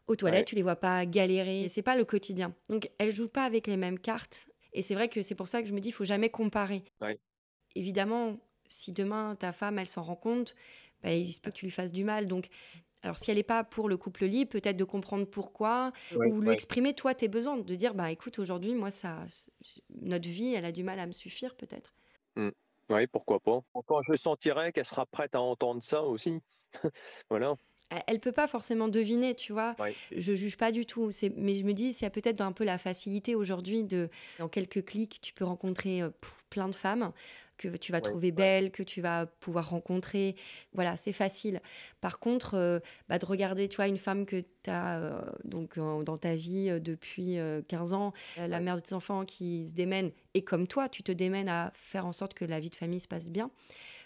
aux 0.07 0.15
toilettes, 0.15 0.45
Ouais. 0.45 0.47
tu 0.47 0.55
les 0.55 0.63
vois 0.63 0.75
pas 0.77 1.05
galérer. 1.05 1.69
C'est 1.69 1.81
pas 1.83 1.95
le 1.95 2.05
quotidien. 2.05 2.55
Donc, 2.69 2.89
elles 2.99 3.13
jouent 3.13 3.29
pas 3.29 3.45
avec 3.45 3.67
les 3.67 3.77
mêmes 3.77 3.99
cartes. 3.99 4.47
Et 4.73 4.81
c'est 4.81 4.95
vrai 4.95 5.09
que 5.09 5.21
c'est 5.21 5.35
pour 5.35 5.47
ça 5.47 5.61
que 5.61 5.67
je 5.67 5.73
me 5.73 5.79
dis, 5.79 5.89
il 5.89 5.93
faut 5.93 6.05
jamais 6.05 6.29
comparer. 6.29 6.83
Ouais. 7.01 7.19
Évidemment, 7.75 8.37
si 8.67 8.91
demain 8.93 9.35
ta 9.35 9.51
femme, 9.51 9.79
elle 9.79 9.87
s'en 9.87 10.03
rend 10.03 10.15
compte, 10.15 10.55
bah, 11.03 11.13
il 11.13 11.31
se 11.33 11.39
peut 11.41 11.51
que 11.51 11.57
tu 11.57 11.65
lui 11.65 11.71
fasses 11.71 11.93
du 11.93 12.03
mal. 12.03 12.27
Donc, 12.27 12.49
alors 13.03 13.17
si 13.17 13.31
elle 13.31 13.37
n'est 13.37 13.43
pas 13.43 13.63
pour 13.63 13.89
le 13.89 13.97
couple 13.97 14.25
libre, 14.25 14.51
peut-être 14.51 14.77
de 14.77 14.83
comprendre 14.85 15.25
pourquoi, 15.25 15.91
Ouais, 16.11 16.31
ou 16.31 16.41
lui 16.41 16.51
ouais. 16.51 16.53
exprimer 16.53 16.93
toi 16.95 17.15
tes 17.15 17.27
besoins, 17.29 17.57
de 17.59 17.75
dire 17.75 17.95
bah 17.95 18.11
écoute 18.11 18.39
aujourd'hui 18.39 18.75
moi 18.75 18.91
ça, 18.91 19.25
notre 20.01 20.29
vie 20.29 20.53
elle 20.55 20.65
a 20.65 20.71
du 20.73 20.83
mal 20.83 20.99
à 20.99 21.07
me 21.07 21.13
suffire 21.13 21.55
peut-être. 21.57 21.93
Oui, 22.89 23.07
pourquoi 23.07 23.39
pas. 23.39 23.61
Quand 23.85 24.01
je 24.01 24.15
sentirai 24.15 24.73
qu'elle 24.73 24.85
sera 24.85 25.05
prête 25.05 25.35
à 25.35 25.41
entendre 25.41 25.81
ça 25.83 26.03
aussi. 26.03 26.41
voilà. 27.29 27.55
Elle- 28.07 28.19
peut 28.19 28.31
pas 28.31 28.47
forcément 28.47 28.87
deviner, 28.87 29.33
tu 29.35 29.51
vois. 29.51 29.75
Ouais. 29.79 29.95
Je 30.15 30.33
juge 30.33 30.55
pas 30.57 30.71
du 30.71 30.85
tout, 30.85 31.09
mais 31.37 31.53
je 31.55 31.63
me 31.63 31.73
dis 31.73 31.91
c'est 31.93 32.09
peut-être 32.09 32.41
un 32.41 32.51
peu 32.51 32.63
la 32.63 32.77
facilité 32.77 33.35
aujourd'hui 33.35 33.83
de 33.83 34.09
en 34.39 34.47
quelques 34.47 34.85
clics 34.85 35.19
tu 35.21 35.33
peux 35.33 35.43
rencontrer 35.45 36.01
euh, 36.01 36.09
plein 36.49 36.69
de 36.69 36.75
femmes 36.75 37.11
que 37.57 37.67
tu 37.77 37.91
vas 37.91 37.97
Ouais, 37.99 38.01
trouver 38.03 38.27
ouais. 38.27 38.31
belles, 38.31 38.71
que 38.71 38.81
tu 38.83 39.01
vas 39.01 39.25
pouvoir 39.27 39.69
rencontrer. 39.69 40.35
Voilà, 40.73 40.97
c'est 40.97 41.11
facile. 41.11 41.61
Par 41.99 42.19
contre, 42.19 42.55
euh, 42.55 42.79
bah, 43.07 43.19
de 43.19 43.25
regarder, 43.25 43.67
tu 43.69 43.75
vois, 43.75 43.87
une 43.87 43.97
femme 43.99 44.25
que 44.25 44.41
tu 44.63 44.69
as 44.69 45.23
donc 45.43 45.77
euh, 45.77 46.01
dans 46.03 46.17
ta 46.17 46.33
vie 46.35 46.79
depuis 46.81 47.37
euh, 47.37 47.61
15 47.67 47.93
ans, 47.93 48.13
la 48.37 48.59
mère 48.59 48.75
de 48.75 48.81
tes 48.81 48.93
enfants 48.93 49.25
qui 49.25 49.67
se 49.67 49.73
démène 49.73 50.11
et 50.33 50.43
comme 50.43 50.65
toi, 50.67 50.89
tu 50.89 51.03
te 51.03 51.11
démènes 51.11 51.49
à 51.49 51.71
faire 51.75 52.05
en 52.05 52.11
sorte 52.11 52.33
que 52.33 52.45
la 52.45 52.59
vie 52.59 52.69
de 52.69 52.75
famille 52.75 52.99
se 52.99 53.07
passe 53.07 53.29
bien. 53.29 53.51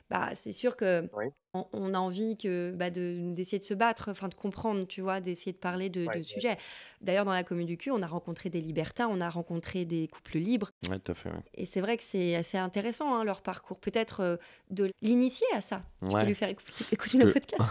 Bah, 0.10 0.30
c'est 0.36 0.52
sûr 0.52 0.76
que 0.76 1.10
on, 1.56 1.66
on 1.74 1.94
a 1.94 1.98
envie 1.98 2.38
que 2.38 2.72
bah, 2.76 2.90
de 2.92 3.34
d'essayer 3.34 3.58
de 3.60 3.64
se 3.64 3.74
battre, 3.74 4.10
enfin 4.12 4.28
de 4.28 4.36
comprendre, 4.36 4.86
tu 4.86 5.02
vois, 5.02 5.20
d'essayer 5.22 5.52
de 5.54 5.58
parler 5.58 5.90
de, 5.90 6.02
Ouais, 6.06 6.14
de 6.14 6.18
ouais. 6.20 6.24
sujets. 6.24 6.58
D'ailleurs, 7.02 7.26
dans 7.26 7.34
la 7.34 7.44
commune 7.44 7.66
du 7.66 7.78
cul, 7.78 7.90
on 7.92 8.02
a 8.02 8.08
rencontré 8.08 8.50
des 8.50 8.62
libertins, 8.62 9.08
on 9.10 9.20
a 9.22 9.30
rencontré 9.30 9.86
des 9.86 10.08
couples 10.08 10.38
libres, 10.38 10.70
Ouais, 10.90 11.00
tout 11.00 11.12
à 11.14 11.16
fait. 11.16 11.30
ouais. 11.30 11.40
et 11.56 11.66
c'est 11.66 11.82
vrai 11.82 11.98
que 11.98 12.04
c'est 12.04 12.36
assez 12.36 12.58
intéressant 12.58 13.16
hein, 13.16 13.24
leur 13.24 13.42
parcours. 13.42 13.80
Peut-être 13.80 14.20
euh, 14.20 14.38
de 14.70 14.92
l'initier 15.02 15.48
à 15.56 15.62
ça. 15.62 15.82
Tu 16.02 16.10
peux 16.16 16.24
lui 16.26 16.36
faire 16.36 16.50
écouter, 16.50 16.86
écouter 16.92 17.18
le 17.18 17.32
podcast. 17.32 17.64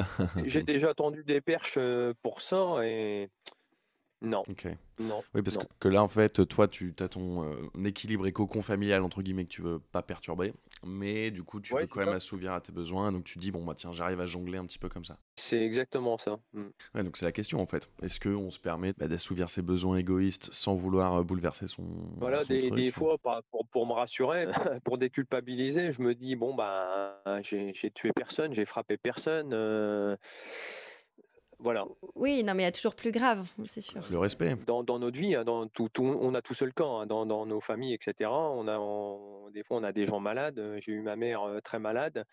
J'ai 0.44 0.62
déjà 0.62 0.92
tendu 0.94 1.24
des 1.24 1.40
perches 1.40 1.76
euh, 1.78 2.12
pour 2.22 2.42
ça 2.42 2.80
et 2.84 3.30
non, 4.20 4.42
Ok. 4.48 4.66
non. 4.98 5.22
Oui, 5.34 5.42
parce 5.42 5.56
non. 5.56 5.62
que, 5.64 5.68
que 5.80 5.88
là, 5.88 6.02
en 6.02 6.08
fait, 6.08 6.46
toi, 6.48 6.66
tu 6.66 6.92
as 6.98 7.08
ton 7.08 7.44
euh, 7.44 7.54
équilibre 7.84 8.26
et 8.26 8.32
cocon 8.32 8.62
familial, 8.62 9.02
entre 9.02 9.22
guillemets, 9.22 9.44
que 9.44 9.50
tu 9.50 9.62
veux 9.62 9.78
pas 9.78 10.02
perturber. 10.02 10.52
Mais 10.84 11.30
du 11.30 11.42
coup, 11.44 11.60
tu 11.60 11.72
Ouais, 11.74 11.82
veux 11.82 11.86
quand 11.88 12.00
même 12.00 12.08
assouvir 12.14 12.52
à 12.52 12.60
tes 12.60 12.72
besoins. 12.72 13.12
Donc, 13.12 13.24
tu 13.24 13.38
dis, 13.38 13.50
bon, 13.52 13.64
bah 13.64 13.74
tiens, 13.76 13.92
j'arrive 13.92 14.20
à 14.20 14.26
jongler 14.26 14.58
un 14.58 14.64
petit 14.66 14.78
peu 14.78 14.88
comme 14.88 15.04
ça. 15.04 15.18
C'est 15.36 15.60
exactement 15.60 16.18
ça. 16.18 16.38
Mm. 16.52 16.62
Ouais, 16.94 17.04
donc 17.04 17.16
c'est 17.16 17.24
la 17.24 17.32
question, 17.32 17.60
en 17.60 17.66
fait. 17.66 17.88
Est-ce 18.02 18.18
qu'on 18.20 18.50
se 18.50 18.58
permet 18.58 18.92
bah, 18.96 19.06
d'assouvir 19.08 19.48
ses 19.48 19.62
besoins 19.62 19.96
égoïstes 19.98 20.52
sans 20.52 20.74
vouloir 20.74 21.14
euh, 21.14 21.22
bouleverser 21.22 21.66
son. 21.68 21.84
Voilà, 22.16 22.42
son 22.42 22.54
des, 22.54 22.58
truc 22.60 22.74
des 22.74 22.90
fois, 22.90 23.16
pour, 23.50 23.66
pour 23.68 23.86
me 23.86 23.92
rassurer, 23.92 24.46
pour 24.84 24.98
déculpabiliser, 24.98 25.92
je 25.92 26.02
me 26.02 26.14
dis, 26.14 26.34
bon, 26.36 26.54
bah, 26.54 27.22
j'ai 27.42 27.72
j'ai 27.74 27.90
tué 27.90 28.10
personne, 28.12 28.52
j'ai 28.52 28.64
frappé 28.64 28.96
personne. 28.96 29.50
euh, 29.52 30.16
voilà. 31.58 31.84
Oui, 32.14 32.42
non, 32.44 32.54
mais 32.54 32.62
il 32.62 32.66
y 32.66 32.68
a 32.68 32.72
toujours 32.72 32.94
plus 32.94 33.10
grave, 33.12 33.46
c'est 33.66 33.80
sûr. 33.80 34.02
Le 34.10 34.18
respect. 34.18 34.54
Dans, 34.66 34.82
dans 34.84 34.98
notre 34.98 35.18
vie, 35.18 35.34
hein, 35.34 35.44
dans 35.44 35.66
tout, 35.66 35.88
tout- 35.88 36.04
on 36.04 36.34
a 36.34 36.42
tout 36.42 36.54
seul 36.54 36.72
camp, 36.72 37.00
hein, 37.00 37.06
dans, 37.06 37.26
dans 37.26 37.46
nos 37.46 37.60
familles, 37.60 37.94
etc. 37.94 38.30
On 38.30 38.68
a, 38.68 38.78
on- 38.78 39.50
des 39.50 39.62
fois, 39.64 39.78
on 39.78 39.82
a 39.82 39.92
des 39.92 40.06
gens 40.06 40.20
malades. 40.20 40.58
euh, 40.58 40.78
J'ai 40.80 40.92
eu 40.92 41.00
ma 41.02 41.16
mère 41.16 41.42
euh, 41.42 41.60
très 41.60 41.78
malade. 41.78 42.24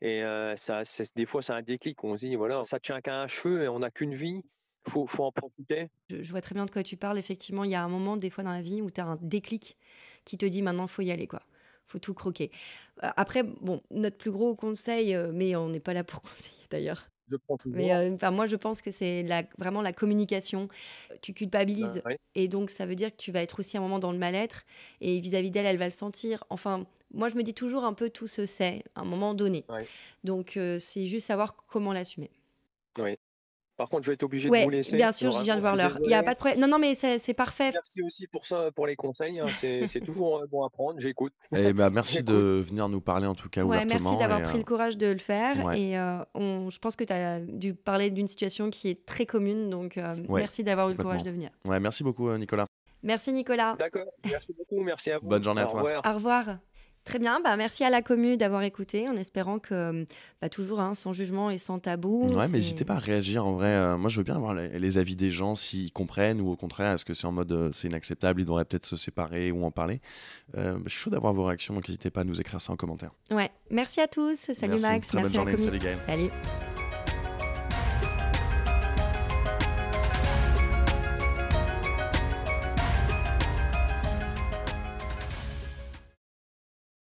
Et 0.00 0.22
euh, 0.24 0.56
ça, 0.56 0.84
c'est- 0.84 1.14
des 1.16 1.26
fois, 1.26 1.42
c'est 1.42 1.52
un 1.52 1.62
déclic. 1.62 2.02
On 2.04 2.16
se 2.16 2.24
dit, 2.26 2.36
voilà, 2.36 2.64
ça 2.64 2.78
tient 2.80 3.00
qu'à 3.00 3.20
un 3.20 3.26
cheveu 3.26 3.62
et 3.64 3.68
on 3.68 3.80
n'a 3.80 3.90
qu'une 3.90 4.14
vie. 4.14 4.42
Faut, 4.88 5.06
faut 5.06 5.24
en 5.24 5.32
profiter. 5.32 5.90
Je, 6.08 6.22
je 6.22 6.30
vois 6.30 6.40
très 6.40 6.54
bien 6.54 6.64
de 6.64 6.70
quoi 6.70 6.82
tu 6.82 6.96
parles. 6.96 7.18
Effectivement, 7.18 7.64
il 7.64 7.70
y 7.70 7.74
a 7.74 7.82
un 7.84 7.88
moment, 7.88 8.16
des 8.16 8.30
fois 8.30 8.44
dans 8.44 8.52
la 8.52 8.62
vie, 8.62 8.80
où 8.80 8.90
tu 8.90 9.00
as 9.02 9.04
un 9.06 9.18
déclic 9.20 9.76
qui 10.24 10.38
te 10.38 10.46
dit 10.46 10.62
maintenant, 10.62 10.86
faut 10.86 11.02
y 11.02 11.10
aller, 11.10 11.26
quoi. 11.26 11.42
faut 11.86 11.98
tout 11.98 12.14
croquer. 12.14 12.50
Après, 13.02 13.42
bon, 13.42 13.82
notre 13.90 14.16
plus 14.16 14.30
gros 14.30 14.54
conseil, 14.54 15.14
mais 15.34 15.54
on 15.54 15.68
n'est 15.68 15.80
pas 15.80 15.92
là 15.92 16.02
pour 16.02 16.22
conseiller 16.22 16.64
d'ailleurs. 16.70 17.10
Je 17.30 17.36
prends 17.36 17.56
toujours. 17.56 17.76
Mais 17.76 17.92
euh, 17.94 18.14
enfin, 18.14 18.30
moi, 18.30 18.46
je 18.46 18.56
pense 18.56 18.82
que 18.82 18.90
c'est 18.90 19.22
la- 19.22 19.44
vraiment 19.58 19.82
la 19.82 19.92
communication. 19.92 20.68
Tu 21.22 21.32
culpabilises. 21.32 21.96
Bah. 22.04 22.10
Et 22.34 22.48
donc, 22.48 22.70
ça 22.70 22.86
veut 22.86 22.94
dire 22.96 23.10
que 23.10 23.16
tu 23.16 23.32
vas 23.32 23.40
être 23.42 23.60
aussi 23.60 23.76
un 23.76 23.80
moment 23.80 23.98
dans 23.98 24.12
le 24.12 24.18
mal-être. 24.18 24.64
Et 25.00 25.20
vis-à-vis 25.20 25.50
d'elle, 25.50 25.66
elle 25.66 25.78
va 25.78 25.84
le 25.86 25.90
sentir. 25.92 26.44
Enfin, 26.50 26.86
moi, 27.14 27.28
je 27.28 27.36
me 27.36 27.42
dis 27.42 27.54
toujours 27.54 27.84
un 27.84 27.94
peu 27.94 28.10
tout 28.10 28.26
se 28.26 28.46
sait, 28.46 28.82
à 28.94 29.00
un 29.02 29.04
moment 29.04 29.34
donné. 29.34 29.64
Donc, 30.24 30.56
euh, 30.56 30.78
c'est 30.78 31.06
juste 31.06 31.26
savoir 31.28 31.56
comment 31.56 31.92
l'assumer. 31.92 32.30
Par 33.80 33.88
contre, 33.88 34.02
je 34.02 34.08
vais 34.10 34.14
être 34.14 34.24
obligé 34.24 34.48
de 34.48 34.52
Ouais, 34.52 34.64
vous 34.64 34.68
laisser. 34.68 34.94
bien 34.98 35.10
sûr, 35.10 35.30
je 35.30 35.42
viens 35.42 35.56
de 35.56 35.62
voir 35.62 35.74
l'heure. 35.74 35.96
Il 36.02 36.08
n'y 36.08 36.12
a 36.12 36.22
pas 36.22 36.34
de 36.34 36.38
problème. 36.38 36.60
Non, 36.60 36.68
non, 36.68 36.78
mais 36.78 36.94
c'est 36.94 37.18
c'est 37.18 37.32
parfait. 37.32 37.70
Merci 37.72 38.02
aussi 38.02 38.26
pour 38.26 38.44
ça, 38.44 38.70
pour 38.74 38.86
les 38.86 38.94
conseils. 38.94 39.40
hein. 39.40 39.46
C'est 39.58 39.86
c'est 39.86 40.00
toujours 40.00 40.42
euh, 40.42 40.46
bon 40.46 40.62
à 40.64 40.68
prendre. 40.68 41.00
J'écoute. 41.00 41.32
Et 41.56 41.72
bah, 41.72 41.88
merci 41.92 42.22
de 42.22 42.62
venir 42.62 42.90
nous 42.90 43.00
parler, 43.00 43.26
en 43.26 43.34
tout 43.34 43.48
cas, 43.48 43.62
Ouais, 43.62 43.68
ouvertement. 43.78 44.10
merci 44.10 44.16
d'avoir 44.18 44.40
et, 44.40 44.42
pris 44.42 44.56
euh, 44.56 44.58
le 44.58 44.64
courage 44.64 44.98
de 44.98 45.06
le 45.06 45.18
faire. 45.18 45.64
ouais. 45.64 45.80
Et 45.80 45.98
euh, 45.98 46.18
on, 46.34 46.68
je 46.68 46.78
pense 46.78 46.94
que 46.94 47.04
tu 47.04 47.12
as 47.14 47.40
dû 47.40 47.72
parler 47.72 48.10
d'une 48.10 48.26
situation 48.28 48.68
qui 48.68 48.90
est 48.90 49.06
très 49.06 49.24
commune. 49.24 49.70
Donc, 49.70 49.96
euh, 49.96 50.14
Ouais, 50.28 50.40
merci 50.40 50.62
d'avoir 50.62 50.90
eu 50.90 50.94
le 50.94 51.02
courage 51.02 51.24
de 51.24 51.30
venir. 51.30 51.48
Ouais, 51.64 51.80
merci 51.80 52.04
beaucoup, 52.04 52.30
Nicolas. 52.36 52.66
Merci, 53.02 53.32
Nicolas. 53.32 53.76
D'accord. 53.78 54.12
Merci 54.26 54.52
beaucoup. 54.52 54.82
Merci 54.84 55.10
à 55.10 55.18
vous. 55.18 55.26
Bonne 55.26 55.42
journée 55.42 55.62
à 55.62 55.66
Au 55.66 55.70
toi. 55.70 55.80
revoir. 55.80 56.02
Au 56.04 56.14
revoir. 56.14 56.69
Très 57.04 57.18
bien, 57.18 57.40
bah 57.42 57.56
merci 57.56 57.82
à 57.82 57.90
la 57.90 58.02
commu 58.02 58.36
d'avoir 58.36 58.62
écouté, 58.62 59.08
en 59.08 59.16
espérant 59.16 59.58
que, 59.58 60.04
bah, 60.42 60.48
toujours 60.50 60.80
hein, 60.80 60.94
sans 60.94 61.12
jugement 61.12 61.50
et 61.50 61.56
sans 61.58 61.78
tabou. 61.78 62.26
Ouais, 62.28 62.46
mais 62.48 62.58
n'hésitez 62.58 62.84
pas 62.84 62.94
à 62.94 62.98
réagir 62.98 63.46
en 63.46 63.52
vrai. 63.52 63.68
euh, 63.68 63.96
moi, 63.96 64.10
je 64.10 64.18
veux 64.18 64.22
bien 64.22 64.36
avoir 64.36 64.54
les, 64.54 64.78
les 64.78 64.98
avis 64.98 65.16
des 65.16 65.30
gens, 65.30 65.54
s'ils 65.54 65.92
comprennent 65.92 66.40
ou 66.40 66.50
au 66.50 66.56
contraire, 66.56 66.92
est-ce 66.94 67.04
que 67.06 67.14
c'est 67.14 67.26
en 67.26 67.32
mode 67.32 67.50
euh, 67.52 67.70
c'est 67.72 67.88
inacceptable, 67.88 68.42
ils 68.42 68.44
devraient 68.44 68.64
peut-être 68.66 68.86
se 68.86 68.96
séparer 68.96 69.50
ou 69.50 69.64
en 69.64 69.70
parler. 69.70 70.00
Euh, 70.56 70.74
bah, 70.74 70.80
je 70.86 70.90
suis 70.90 71.00
chaud 71.00 71.10
d'avoir 71.10 71.32
vos 71.32 71.44
réactions, 71.44 71.74
donc 71.74 71.88
n'hésitez 71.88 72.10
pas 72.10 72.20
à 72.20 72.24
nous 72.24 72.40
écrire 72.40 72.60
ça 72.60 72.72
en 72.72 72.76
commentaire. 72.76 73.10
Ouais, 73.30 73.50
merci 73.70 74.00
à 74.00 74.06
tous. 74.06 74.36
Salut 74.36 74.68
Merci, 74.72 74.84
Max, 74.86 75.08
très 75.08 75.22
bonne 75.22 75.32
merci 75.32 75.36
à 75.36 75.40
journée. 75.40 75.52
la 75.52 75.56
commu. 75.56 75.64
Salut 75.64 75.78
Gaël. 75.78 75.98
Salut. 76.06 76.79